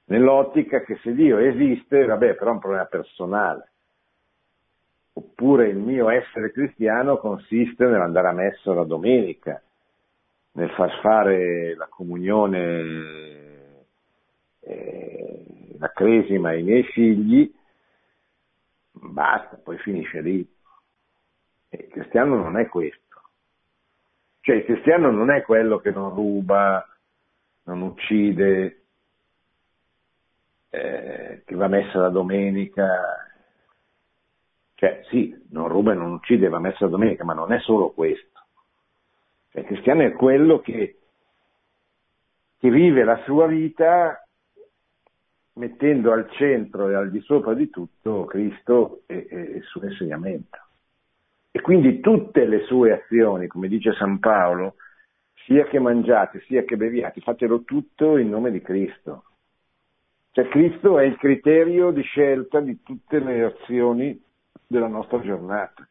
[0.06, 3.70] nell'ottica che se Dio esiste, vabbè, però è un problema personale.
[5.14, 9.62] Oppure il mio essere cristiano consiste nell'andare a messa la domenica,
[10.52, 13.84] nel far fare la comunione,
[14.60, 15.44] eh,
[15.78, 17.52] la cresima ai miei figli,
[18.90, 20.48] basta, poi finisce lì.
[21.68, 23.02] Il cristiano non è questo.
[24.40, 26.86] Cioè il cristiano non è quello che non ruba,
[27.64, 28.83] non uccide,
[30.74, 33.28] eh, che va messa la domenica,
[34.74, 37.90] cioè sì, non ruba e non uccide, va messa la domenica, ma non è solo
[37.90, 38.40] questo.
[39.50, 40.98] Cioè, il cristiano è quello che,
[42.58, 44.26] che vive la sua vita
[45.54, 50.58] mettendo al centro e al di sopra di tutto Cristo e, e il suo insegnamento.
[51.52, 54.74] E quindi tutte le sue azioni, come dice San Paolo,
[55.46, 59.24] sia che mangiate, sia che beviate, fatelo tutto in nome di Cristo.
[60.34, 64.20] Cioè Cristo è il criterio di scelta di tutte le azioni
[64.66, 65.88] della nostra giornata.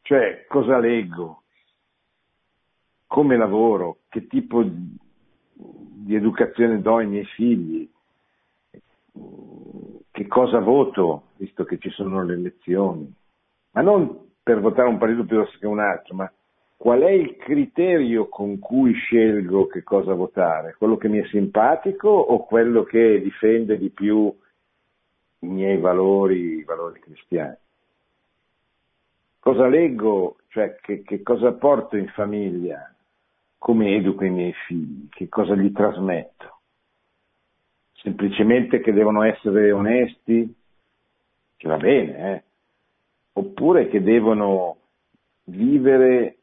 [0.00, 1.42] Cioè cosa leggo,
[3.06, 7.86] come lavoro, che tipo di educazione do ai miei figli,
[10.10, 13.14] che cosa voto, visto che ci sono le elezioni,
[13.72, 16.32] ma non per votare un partito piuttosto che un altro, ma
[16.76, 20.74] qual è il criterio con cui scelgo che cosa votare?
[20.76, 24.34] Quello che mi è simpatico o quello che difende di più
[25.40, 27.56] i miei valori, i valori cristiani.
[29.38, 32.92] Cosa leggo, cioè che, che cosa porto in famiglia,
[33.58, 36.60] come educo i miei figli, che cosa gli trasmetto.
[37.94, 40.54] Semplicemente che devono essere onesti,
[41.56, 42.42] che va bene, eh?
[43.32, 44.76] oppure che devono
[45.44, 46.35] vivere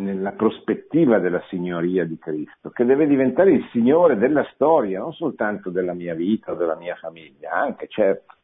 [0.00, 5.70] nella prospettiva della signoria di Cristo, che deve diventare il Signore della storia, non soltanto
[5.70, 8.34] della mia vita o della mia famiglia, anche certo,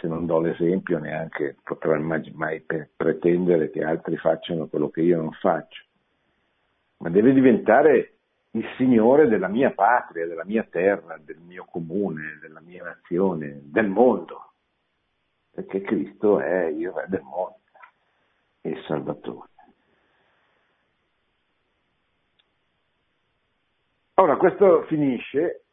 [0.00, 2.64] se non do l'esempio neanche potrò mai
[2.94, 5.82] pretendere che altri facciano quello che io non faccio,
[6.98, 8.14] ma deve diventare
[8.52, 13.88] il Signore della mia patria, della mia terra, del mio comune, della mia nazione, del
[13.88, 14.52] mondo,
[15.50, 17.56] perché Cristo è il Re del mondo
[18.60, 19.48] e il Salvatore.
[24.14, 25.64] Ora, questo finisce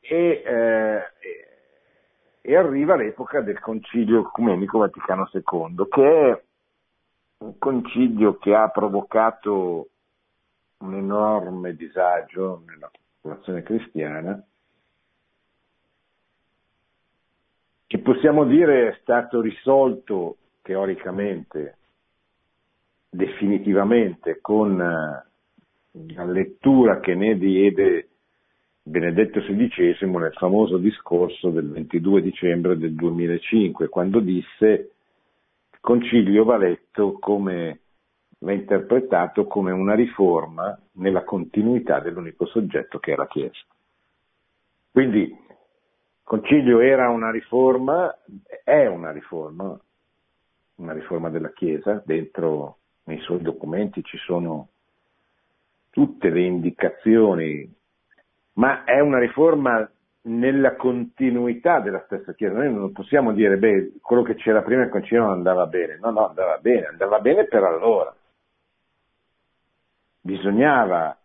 [0.00, 1.02] e, eh,
[2.40, 6.42] e, arriva l'epoca del Concilio Ecumenico Vaticano II, che è
[7.38, 9.88] un concilio che ha provocato
[10.78, 12.90] un enorme disagio nella
[13.20, 14.42] popolazione cristiana,
[17.86, 21.76] che possiamo dire è stato risolto teoricamente,
[23.10, 25.29] definitivamente, con eh,
[25.92, 28.08] la lettura che ne diede
[28.82, 34.66] Benedetto XVI nel famoso discorso del 22 dicembre del 2005, quando disse
[35.72, 37.80] il concilio va letto come
[38.38, 43.60] va interpretato come una riforma nella continuità dell'unico soggetto che è la Chiesa.
[44.90, 45.36] Quindi il
[46.22, 48.16] concilio era una riforma,
[48.64, 49.78] è una riforma,
[50.76, 54.68] una riforma della Chiesa, dentro nei suoi documenti ci sono
[55.90, 57.68] tutte le indicazioni,
[58.54, 59.88] ma è una riforma
[60.22, 62.54] nella continuità della stessa Chiesa.
[62.54, 65.98] Noi non possiamo dire, beh, quello che c'era prima il concilio non andava bene.
[66.00, 68.14] No, no, andava bene, andava bene per allora.
[70.20, 71.16] Bisognava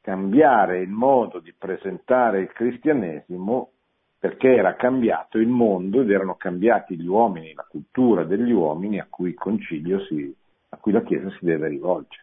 [0.00, 3.70] cambiare il modo di presentare il cristianesimo
[4.18, 9.06] perché era cambiato il mondo ed erano cambiati gli uomini, la cultura degli uomini a
[9.08, 9.34] cui
[9.66, 10.36] si,
[10.68, 12.22] a cui la Chiesa si deve rivolgere.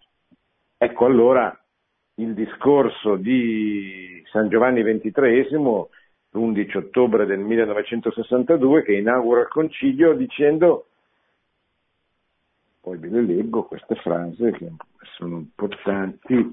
[0.83, 1.55] Ecco allora
[2.15, 5.85] il discorso di San Giovanni XXIII,
[6.31, 10.87] l'11 ottobre del 1962, che inaugura il concilio dicendo,
[12.81, 14.71] poi ve le leggo queste frasi che
[15.17, 16.51] sono importanti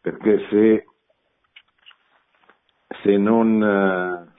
[0.00, 0.86] perché se,
[3.02, 4.31] se non...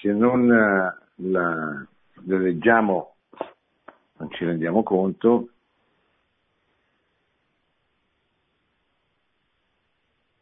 [0.00, 1.86] se non la,
[2.24, 3.14] le leggiamo
[4.18, 5.48] non ci rendiamo conto,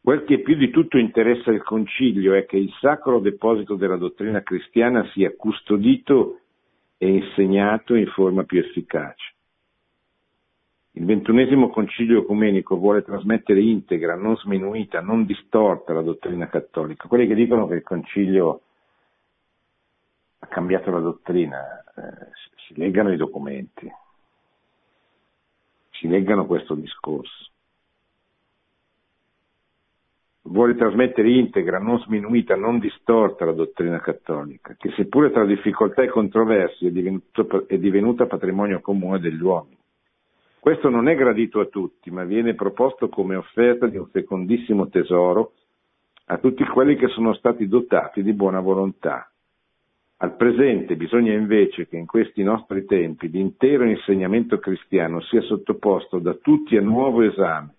[0.04, 4.42] Quel che più di tutto interessa il Concilio è che il sacro deposito della dottrina
[4.42, 6.40] cristiana sia custodito
[6.98, 9.32] e insegnato in forma più efficace.
[10.90, 17.08] Il ventunesimo Concilio Ecumenico vuole trasmettere integra, non sminuita, non distorta la dottrina cattolica.
[17.08, 18.60] Quelli che dicono che il Concilio
[20.44, 22.28] ha cambiato la dottrina, eh,
[22.66, 23.90] si leggano i documenti,
[25.92, 27.50] si leggano questo discorso.
[30.42, 36.08] Vuole trasmettere integra, non sminuita, non distorta la dottrina cattolica, che seppure tra difficoltà e
[36.08, 39.78] controversie è, è divenuta patrimonio comune degli uomini.
[40.60, 45.52] Questo non è gradito a tutti, ma viene proposto come offerta di un fecondissimo tesoro
[46.26, 49.30] a tutti quelli che sono stati dotati di buona volontà,
[50.18, 56.34] al presente bisogna invece che in questi nostri tempi l'intero insegnamento cristiano sia sottoposto da
[56.34, 57.74] tutti a nuovo esame,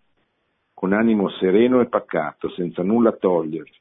[0.74, 3.80] con animo sereno e pacato, senza nulla toglierci,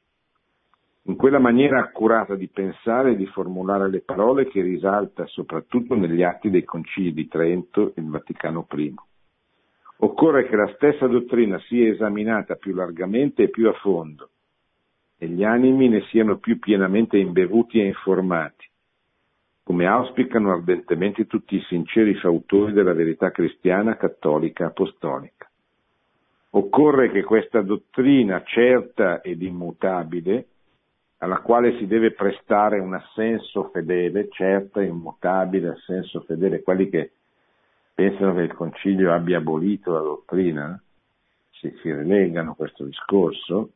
[1.03, 6.23] in quella maniera accurata di pensare e di formulare le parole che risalta soprattutto negli
[6.23, 8.93] atti dei concili di Trento e il Vaticano I.
[9.97, 14.29] Occorre che la stessa dottrina sia esaminata più largamente e più a fondo,
[15.17, 18.67] e gli animi ne siano più pienamente imbevuti e informati,
[19.63, 25.49] come auspicano ardentemente tutti i sinceri fautori della verità cristiana, cattolica, apostolica.
[26.51, 30.47] Occorre che questa dottrina certa ed immutabile,
[31.19, 37.11] alla quale si deve prestare un assenso fedele, certa immutabile, assenso fedele, quelli che
[37.93, 40.79] pensano che il Concilio abbia abolito la dottrina,
[41.51, 43.71] si relegano questo discorso,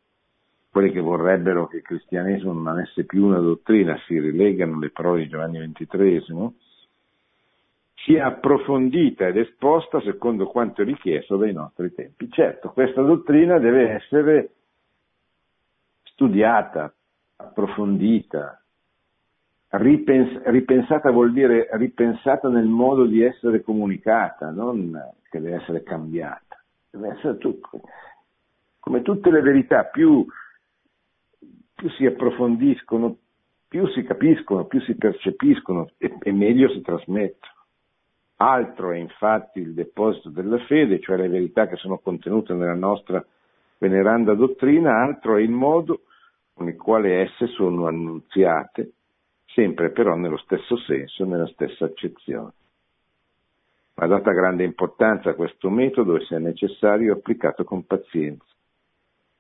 [0.72, 5.24] quelli che vorrebbero che il cristianesimo non avesse più una dottrina, si rilegano le parole
[5.24, 6.54] di Giovanni XXIII,
[7.96, 12.30] sia approfondita ed esposta secondo quanto richiesto dai nostri tempi.
[12.32, 14.50] Certo, questa dottrina deve essere
[16.04, 16.94] studiata,
[17.38, 18.62] approfondita,
[19.70, 24.98] ripens- ripensata vuol dire ripensata nel modo di essere comunicata, non
[25.30, 26.62] che deve essere cambiata.
[26.90, 27.82] Deve essere tutto.
[28.80, 30.26] Come tutte le verità, più,
[31.80, 33.16] più si approfondiscono,
[33.66, 37.54] più si capiscono, più si percepiscono e, e meglio si trasmettono.
[38.42, 43.26] Altro è infatti il deposito della fede, cioè le verità che sono contenute nella nostra
[43.78, 46.02] veneranda dottrina, altro è il modo
[46.54, 48.92] con il quale esse sono annunziate,
[49.46, 52.52] sempre però nello stesso senso, nella stessa accezione.
[53.94, 58.49] Va data grande importanza a questo metodo e se necessario applicato con pazienza.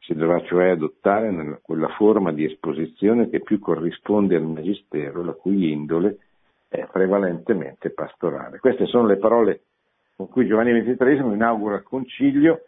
[0.09, 5.71] Si dovrà cioè adottare quella forma di esposizione che più corrisponde al Magistero, la cui
[5.71, 6.17] indole
[6.67, 8.57] è prevalentemente pastorale.
[8.57, 9.61] Queste sono le parole
[10.15, 12.63] con cui Giovanni XXIII inaugura il concilio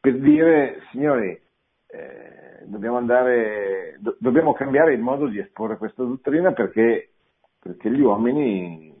[0.00, 1.40] per dire, signori,
[1.86, 7.10] eh, dobbiamo, andare, do, dobbiamo, cambiare il modo di esporre questa dottrina perché,
[7.60, 8.92] perché gli uomini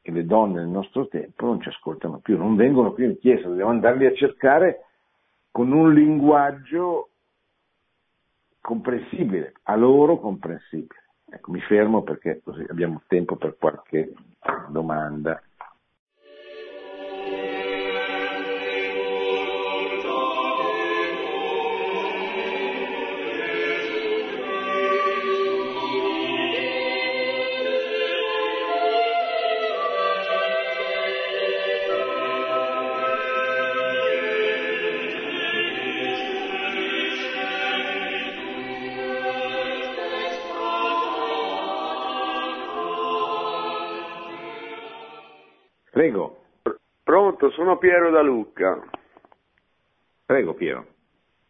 [0.00, 3.48] e le donne nel nostro tempo non ci ascoltano più, non vengono più in chiesa,
[3.48, 4.86] dobbiamo andarli a cercare
[5.52, 7.10] con un linguaggio
[8.60, 11.00] comprensibile, a loro comprensibile.
[11.30, 14.12] Ecco, mi fermo perché così abbiamo tempo per qualche
[14.68, 15.40] domanda.
[46.02, 46.36] Prego.
[47.04, 48.76] Pronto, sono Piero da Lucca.
[50.26, 50.84] Prego Piero.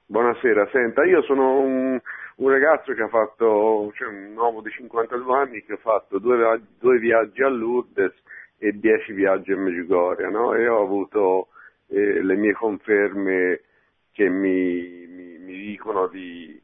[0.04, 1.98] Buonasera, senta, io sono un,
[2.36, 6.60] un ragazzo che ha fatto, cioè un uomo di 52 anni che ha fatto due,
[6.78, 8.12] due viaggi a Lourdes
[8.58, 10.52] e dieci viaggi a Medjugorje, no?
[10.52, 11.48] E ho avuto
[11.86, 13.62] eh, le mie conferme
[14.12, 16.60] che mi, mi, mi dicono di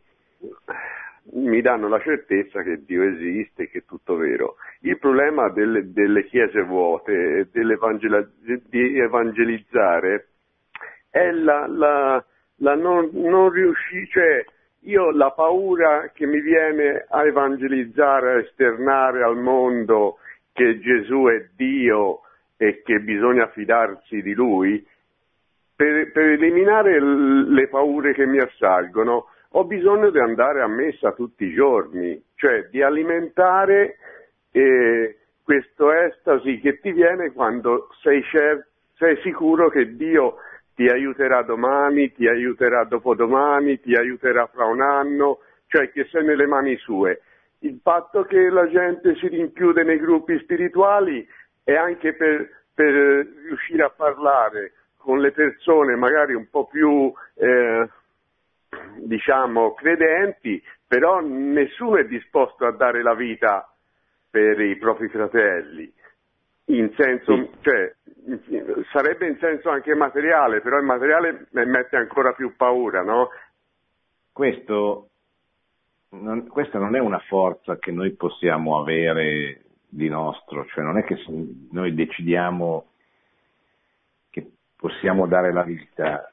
[1.31, 4.57] mi danno la certezza che Dio esiste, che è tutto vero.
[4.81, 10.29] Il problema delle, delle chiese vuote di evangelizzare
[11.11, 12.25] è la, la,
[12.57, 14.45] la non, non riuscire, cioè
[14.83, 20.19] io la paura che mi viene a evangelizzare, a esternare al mondo
[20.53, 22.21] che Gesù è Dio
[22.57, 24.87] e che bisogna fidarsi di Lui,
[25.75, 31.45] per, per eliminare le paure che mi assalgono, ho bisogno di andare a messa tutti
[31.45, 33.97] i giorni, cioè di alimentare
[34.53, 40.37] eh, questo estasi che ti viene quando sei, cer- sei sicuro che Dio
[40.75, 46.47] ti aiuterà domani, ti aiuterà dopodomani, ti aiuterà fra un anno, cioè che sei nelle
[46.47, 47.23] mani sue.
[47.61, 51.27] Il fatto che la gente si rinchiude nei gruppi spirituali
[51.65, 57.89] è anche per, per riuscire a parlare con le persone magari un po' più eh,
[58.99, 63.69] diciamo, credenti, però nessuno è disposto a dare la vita
[64.31, 65.93] per i propri fratelli.
[66.67, 67.51] In senso, sì.
[67.63, 67.95] cioè,
[68.93, 73.31] sarebbe in senso anche materiale, però il materiale mette ancora più paura, no?
[74.33, 75.09] Questo,
[76.11, 81.05] non, questa non è una forza che noi possiamo avere di nostro, cioè non è
[81.05, 81.17] che
[81.71, 82.87] noi decidiamo
[84.29, 86.31] che possiamo dare la vita,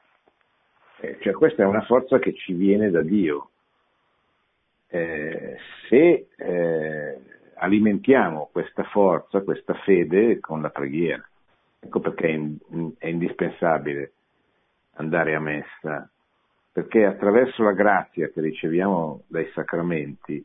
[1.00, 3.50] eh, cioè questa è una forza che ci viene da Dio.
[4.88, 5.56] Eh,
[5.88, 7.20] se eh,
[7.56, 11.26] alimentiamo questa forza, questa fede con la preghiera,
[11.78, 12.56] ecco perché è, in,
[12.98, 14.12] è indispensabile
[14.94, 16.08] andare a messa,
[16.72, 20.44] perché attraverso la grazia che riceviamo dai sacramenti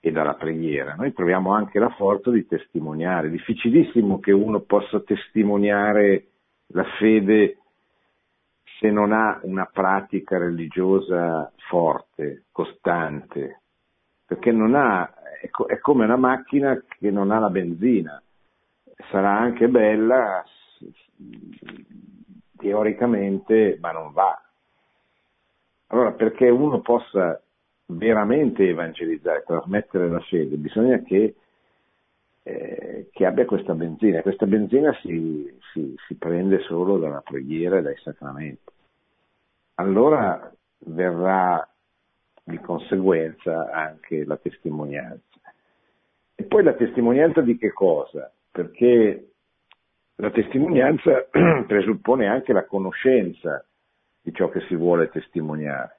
[0.00, 3.28] e dalla preghiera, noi troviamo anche la forza di testimoniare.
[3.28, 6.26] Difficilissimo che uno possa testimoniare
[6.68, 7.58] la fede
[8.78, 13.62] se non ha una pratica religiosa forte, costante,
[14.26, 15.14] perché ha,
[15.68, 18.20] è come una macchina che non ha la benzina,
[19.10, 20.44] sarà anche bella
[22.56, 24.40] teoricamente, ma non va.
[25.88, 27.40] Allora, perché uno possa
[27.86, 31.36] veramente evangelizzare, trasmettere la fede, bisogna che,
[32.42, 34.22] eh, che abbia questa benzina.
[34.22, 38.72] Questa benzina si, si, si prende solo dalla preghiera e dai sacramenti.
[39.74, 41.68] Allora verrà
[42.46, 45.40] di conseguenza anche la testimonianza.
[46.36, 48.32] E poi la testimonianza di che cosa?
[48.52, 49.32] Perché
[50.14, 51.26] la testimonianza
[51.66, 53.66] presuppone anche la conoscenza
[54.22, 55.98] di ciò che si vuole testimoniare.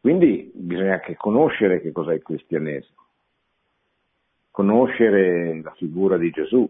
[0.00, 3.06] Quindi bisogna anche conoscere che cos'è il cristianesimo,
[4.50, 6.68] conoscere la figura di Gesù,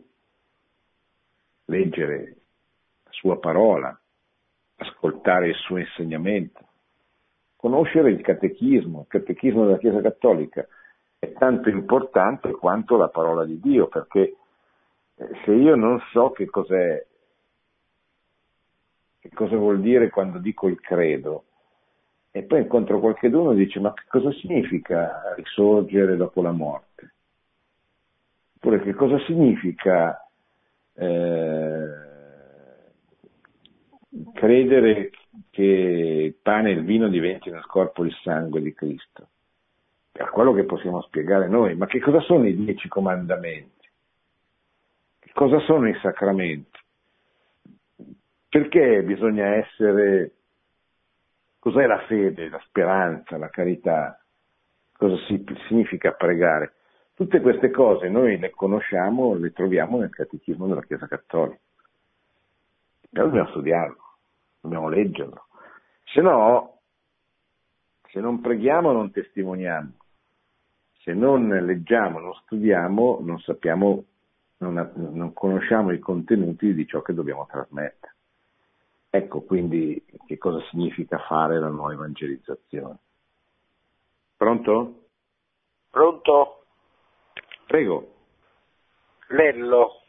[1.65, 2.37] leggere
[3.05, 3.99] la sua parola,
[4.77, 6.68] ascoltare il suo insegnamento,
[7.59, 10.65] conoscere il catechismo, il catechismo della Chiesa Cattolica
[11.19, 14.37] è tanto importante quanto la parola di Dio, perché
[15.17, 17.05] eh, se io non so che cos'è,
[19.19, 21.45] che cosa vuol dire quando dico il credo,
[22.31, 27.15] e poi incontro qualcuno e dice ma che cosa significa risorgere dopo la morte?
[28.55, 30.25] Oppure che cosa significa
[30.95, 31.89] eh,
[34.35, 35.11] credere
[35.59, 39.29] che il pane e il vino diventino il corpo e il sangue di Cristo?
[40.13, 43.89] È quello che possiamo spiegare noi, ma che cosa sono i dieci comandamenti?
[45.19, 46.79] Che cosa sono i sacramenti?
[48.49, 50.33] Perché bisogna essere
[51.59, 54.19] Cos'è la fede, la speranza, la carità?
[54.97, 55.17] Cosa
[55.67, 56.75] significa pregare?
[57.15, 61.59] Tutte queste cose noi le conosciamo, le troviamo nel catechismo della Chiesa Cattolica.
[63.11, 64.03] Però dobbiamo studiarlo,
[64.61, 65.48] dobbiamo leggerlo.
[66.13, 66.81] Se no,
[68.11, 69.93] se non preghiamo non testimoniamo.
[71.03, 74.05] Se non leggiamo, non studiamo, non sappiamo,
[74.59, 78.15] non, non conosciamo i contenuti di ciò che dobbiamo trasmettere.
[79.11, 82.99] Ecco quindi che cosa significa fare la nuova evangelizzazione.
[84.37, 85.09] Pronto?
[85.91, 86.65] Pronto?
[87.67, 88.15] Prego.
[89.29, 90.03] Lello.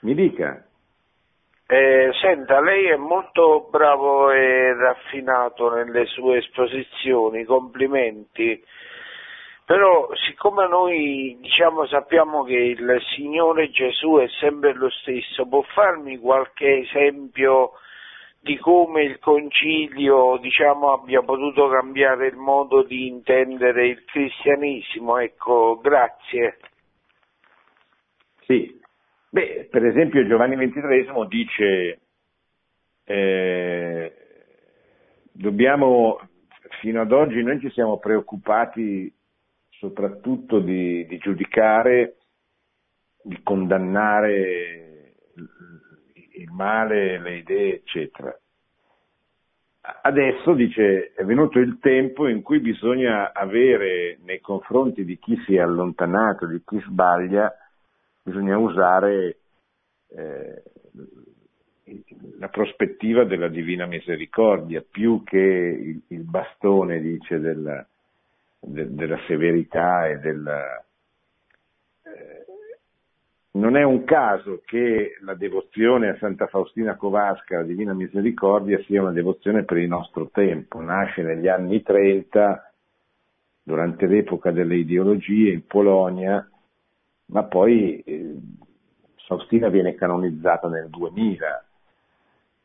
[0.00, 0.66] Mi dica.
[1.66, 8.62] Eh, senta, lei è molto bravo e raffinato nelle sue esposizioni, complimenti.
[9.64, 16.18] Però siccome noi diciamo, sappiamo che il Signore Gesù è sempre lo stesso, può farmi
[16.18, 17.72] qualche esempio
[18.40, 25.16] di come il concilio diciamo, abbia potuto cambiare il modo di intendere il cristianesimo?
[25.16, 26.58] Ecco, grazie.
[28.42, 28.82] Sì,
[29.34, 32.00] Beh, per esempio Giovanni XXIII dice
[33.02, 34.14] eh,
[35.32, 36.20] dobbiamo,
[36.80, 39.12] fino ad oggi noi ci siamo preoccupati
[39.70, 42.14] soprattutto di, di giudicare,
[43.24, 45.14] di condannare
[46.34, 48.38] il male, le idee, eccetera.
[50.02, 55.56] Adesso dice è venuto il tempo in cui bisogna avere nei confronti di chi si
[55.56, 57.52] è allontanato, di chi sbaglia,
[58.24, 59.36] bisogna usare
[60.08, 60.62] eh,
[62.38, 67.86] la prospettiva della divina misericordia più che il, il bastone, dice, della,
[68.60, 70.84] de, della severità e della...
[72.02, 72.44] Eh,
[73.52, 79.02] non è un caso che la devozione a Santa Faustina Kowalska, la Divina Misericordia, sia
[79.02, 80.80] una devozione per il nostro tempo.
[80.80, 82.72] Nasce negli anni 30,
[83.62, 86.48] durante l'epoca delle ideologie in Polonia,
[87.26, 88.36] ma poi eh,
[89.26, 91.64] Faustina viene canonizzata nel 2000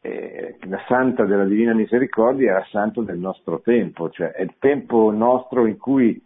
[0.01, 5.11] eh, la santa della Divina Misericordia la santa del nostro tempo, cioè è il tempo
[5.11, 6.21] nostro in cui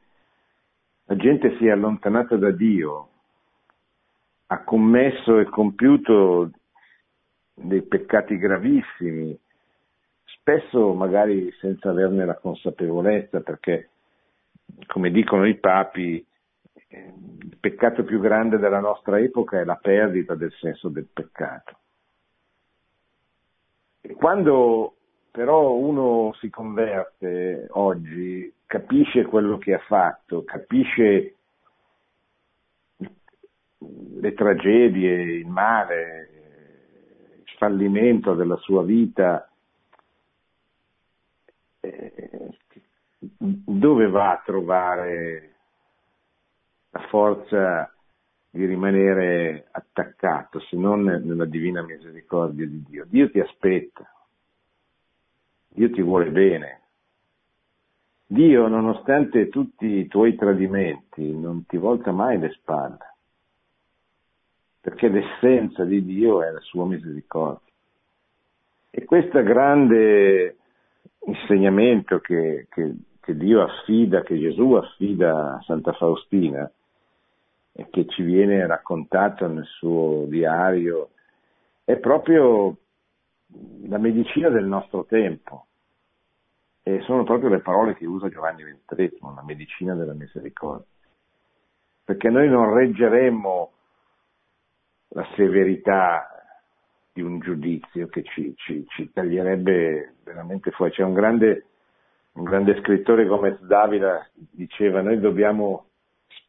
[1.06, 3.10] la gente si è allontanata da Dio,
[4.48, 6.52] ha commesso e compiuto
[7.56, 9.38] dei peccati gravissimi,
[10.24, 13.90] spesso magari senza averne la consapevolezza, perché
[14.88, 16.26] come dicono i papi,
[16.96, 21.78] il peccato più grande della nostra epoca è la perdita del senso del peccato.
[24.16, 24.96] Quando
[25.32, 31.36] però uno si converte oggi, capisce quello che ha fatto, capisce
[33.78, 36.30] le tragedie, il male,
[37.44, 39.50] il fallimento della sua vita,
[41.80, 42.58] eh,
[43.18, 45.53] dove va a trovare
[46.94, 47.91] la forza
[48.52, 53.06] di rimanere attaccato se non nella divina misericordia di Dio.
[53.08, 54.08] Dio ti aspetta,
[55.70, 56.82] Dio ti vuole bene.
[58.28, 63.16] Dio, nonostante tutti i tuoi tradimenti, non ti volta mai le spalle,
[64.82, 67.72] perché l'essenza di Dio è la sua misericordia.
[68.91, 70.58] E questo grande
[71.26, 76.72] insegnamento che, che, che Dio affida, che Gesù affida a Santa Faustina,
[77.90, 81.10] che ci viene raccontato nel suo diario,
[81.84, 82.78] è proprio
[83.88, 85.68] la medicina del nostro tempo.
[86.84, 90.86] E sono proprio le parole che usa Giovanni XXIII, la medicina della misericordia.
[92.04, 93.72] Perché noi non reggeremmo
[95.10, 96.28] la severità
[97.14, 100.92] di un giudizio che ci, ci, ci taglierebbe veramente fuori.
[100.92, 101.68] C'è un grande,
[102.34, 105.86] un grande scrittore come Davila diceva noi dobbiamo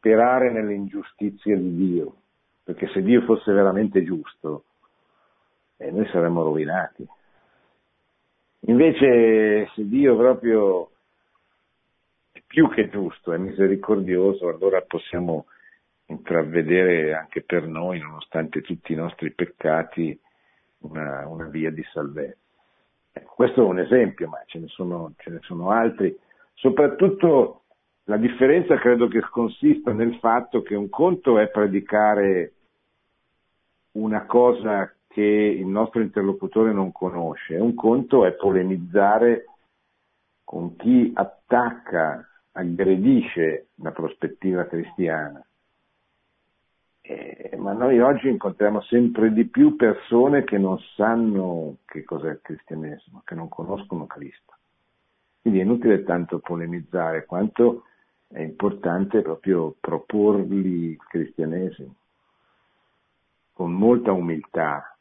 [0.05, 2.15] sperare nell'ingiustizia di Dio,
[2.63, 4.65] perché se Dio fosse veramente giusto,
[5.77, 7.03] eh, noi saremmo rovinati.
[8.67, 10.89] Invece se Dio proprio
[12.31, 15.47] è più che giusto, è misericordioso, allora possiamo
[16.05, 20.17] intravedere anche per noi, nonostante tutti i nostri peccati,
[20.81, 22.37] una, una via di salvezza.
[23.11, 26.15] Ecco, questo è un esempio, ma ce ne, sono, ce ne sono altri.
[26.53, 27.63] Soprattutto
[28.05, 32.53] la differenza credo che consista nel fatto che un conto è predicare
[33.93, 39.45] una cosa che il nostro interlocutore non conosce, un conto è polemizzare
[40.43, 45.43] con chi attacca, aggredisce la prospettiva cristiana.
[47.01, 52.39] Eh, ma noi oggi incontriamo sempre di più persone che non sanno che cos'è il
[52.41, 54.53] cristianesimo, che non conoscono Cristo.
[55.41, 57.83] Quindi è inutile tanto polemizzare quanto
[58.27, 61.95] è importante proprio proporgli il cristianesimo
[63.53, 64.97] con molta umiltà,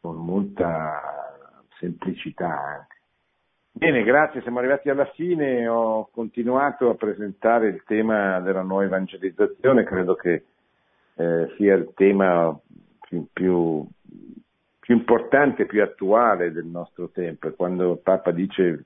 [0.00, 1.00] con molta
[1.78, 2.96] semplicità anche.
[3.72, 9.84] Bene, grazie, siamo arrivati alla fine, ho continuato a presentare il tema della nuova evangelizzazione,
[9.84, 10.44] credo che
[11.14, 12.58] eh, sia il tema
[13.00, 13.86] più, più,
[14.80, 17.50] più, importante, più attuale del nostro tempo.
[17.52, 18.84] Quando il Papa dice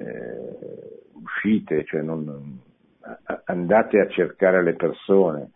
[0.00, 2.58] eh, uscite, cioè non,
[3.44, 5.50] andate a cercare le persone,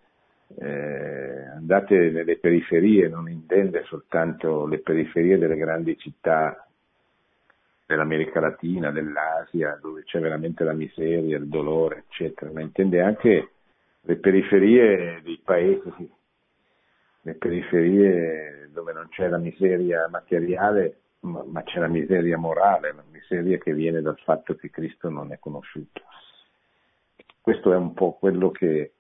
[0.59, 6.67] eh, andate nelle periferie, non intende soltanto le periferie delle grandi città
[7.87, 13.49] dell'America Latina, dell'Asia, dove c'è veramente la miseria, il dolore, eccetera, ma intende anche
[14.01, 16.11] le periferie dei paesi,
[17.23, 23.05] le periferie dove non c'è la miseria materiale, ma, ma c'è la miseria morale, la
[23.11, 26.03] miseria che viene dal fatto che Cristo non è conosciuto.
[27.41, 28.93] Questo è un po' quello che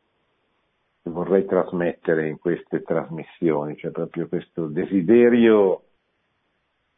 [1.03, 5.83] vorrei trasmettere in queste trasmissioni, cioè proprio questo desiderio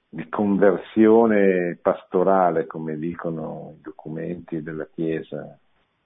[0.08, 5.58] di conversione pastorale, come dicono i documenti della Chiesa,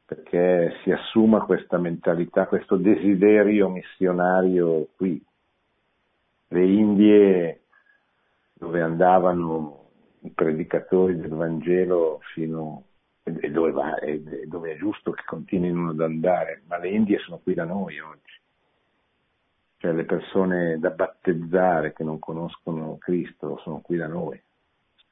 [0.05, 5.23] perché si assuma questa mentalità, questo desiderio missionario qui.
[6.49, 7.59] Le Indie
[8.61, 9.88] dove andavano
[10.20, 12.84] i predicatori del Vangelo fino
[13.24, 17.40] e dove, va, e dove è giusto che continuino ad andare, ma le Indie sono
[17.42, 18.38] qui da noi oggi
[19.80, 24.38] cioè le persone da battezzare che non conoscono Cristo sono qui da noi.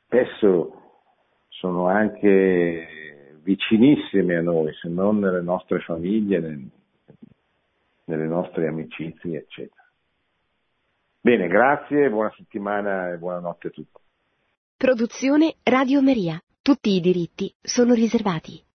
[0.05, 1.07] Spesso
[1.49, 6.39] sono anche vicinissime a noi, se non nelle nostre famiglie,
[8.05, 9.88] nelle nostre amicizie, eccetera.
[11.29, 14.01] Bene, grazie, buona settimana e buonanotte a tutti.
[14.79, 16.43] Produzione Radio Maria.
[16.63, 18.65] Tutti i diritti sono riservati.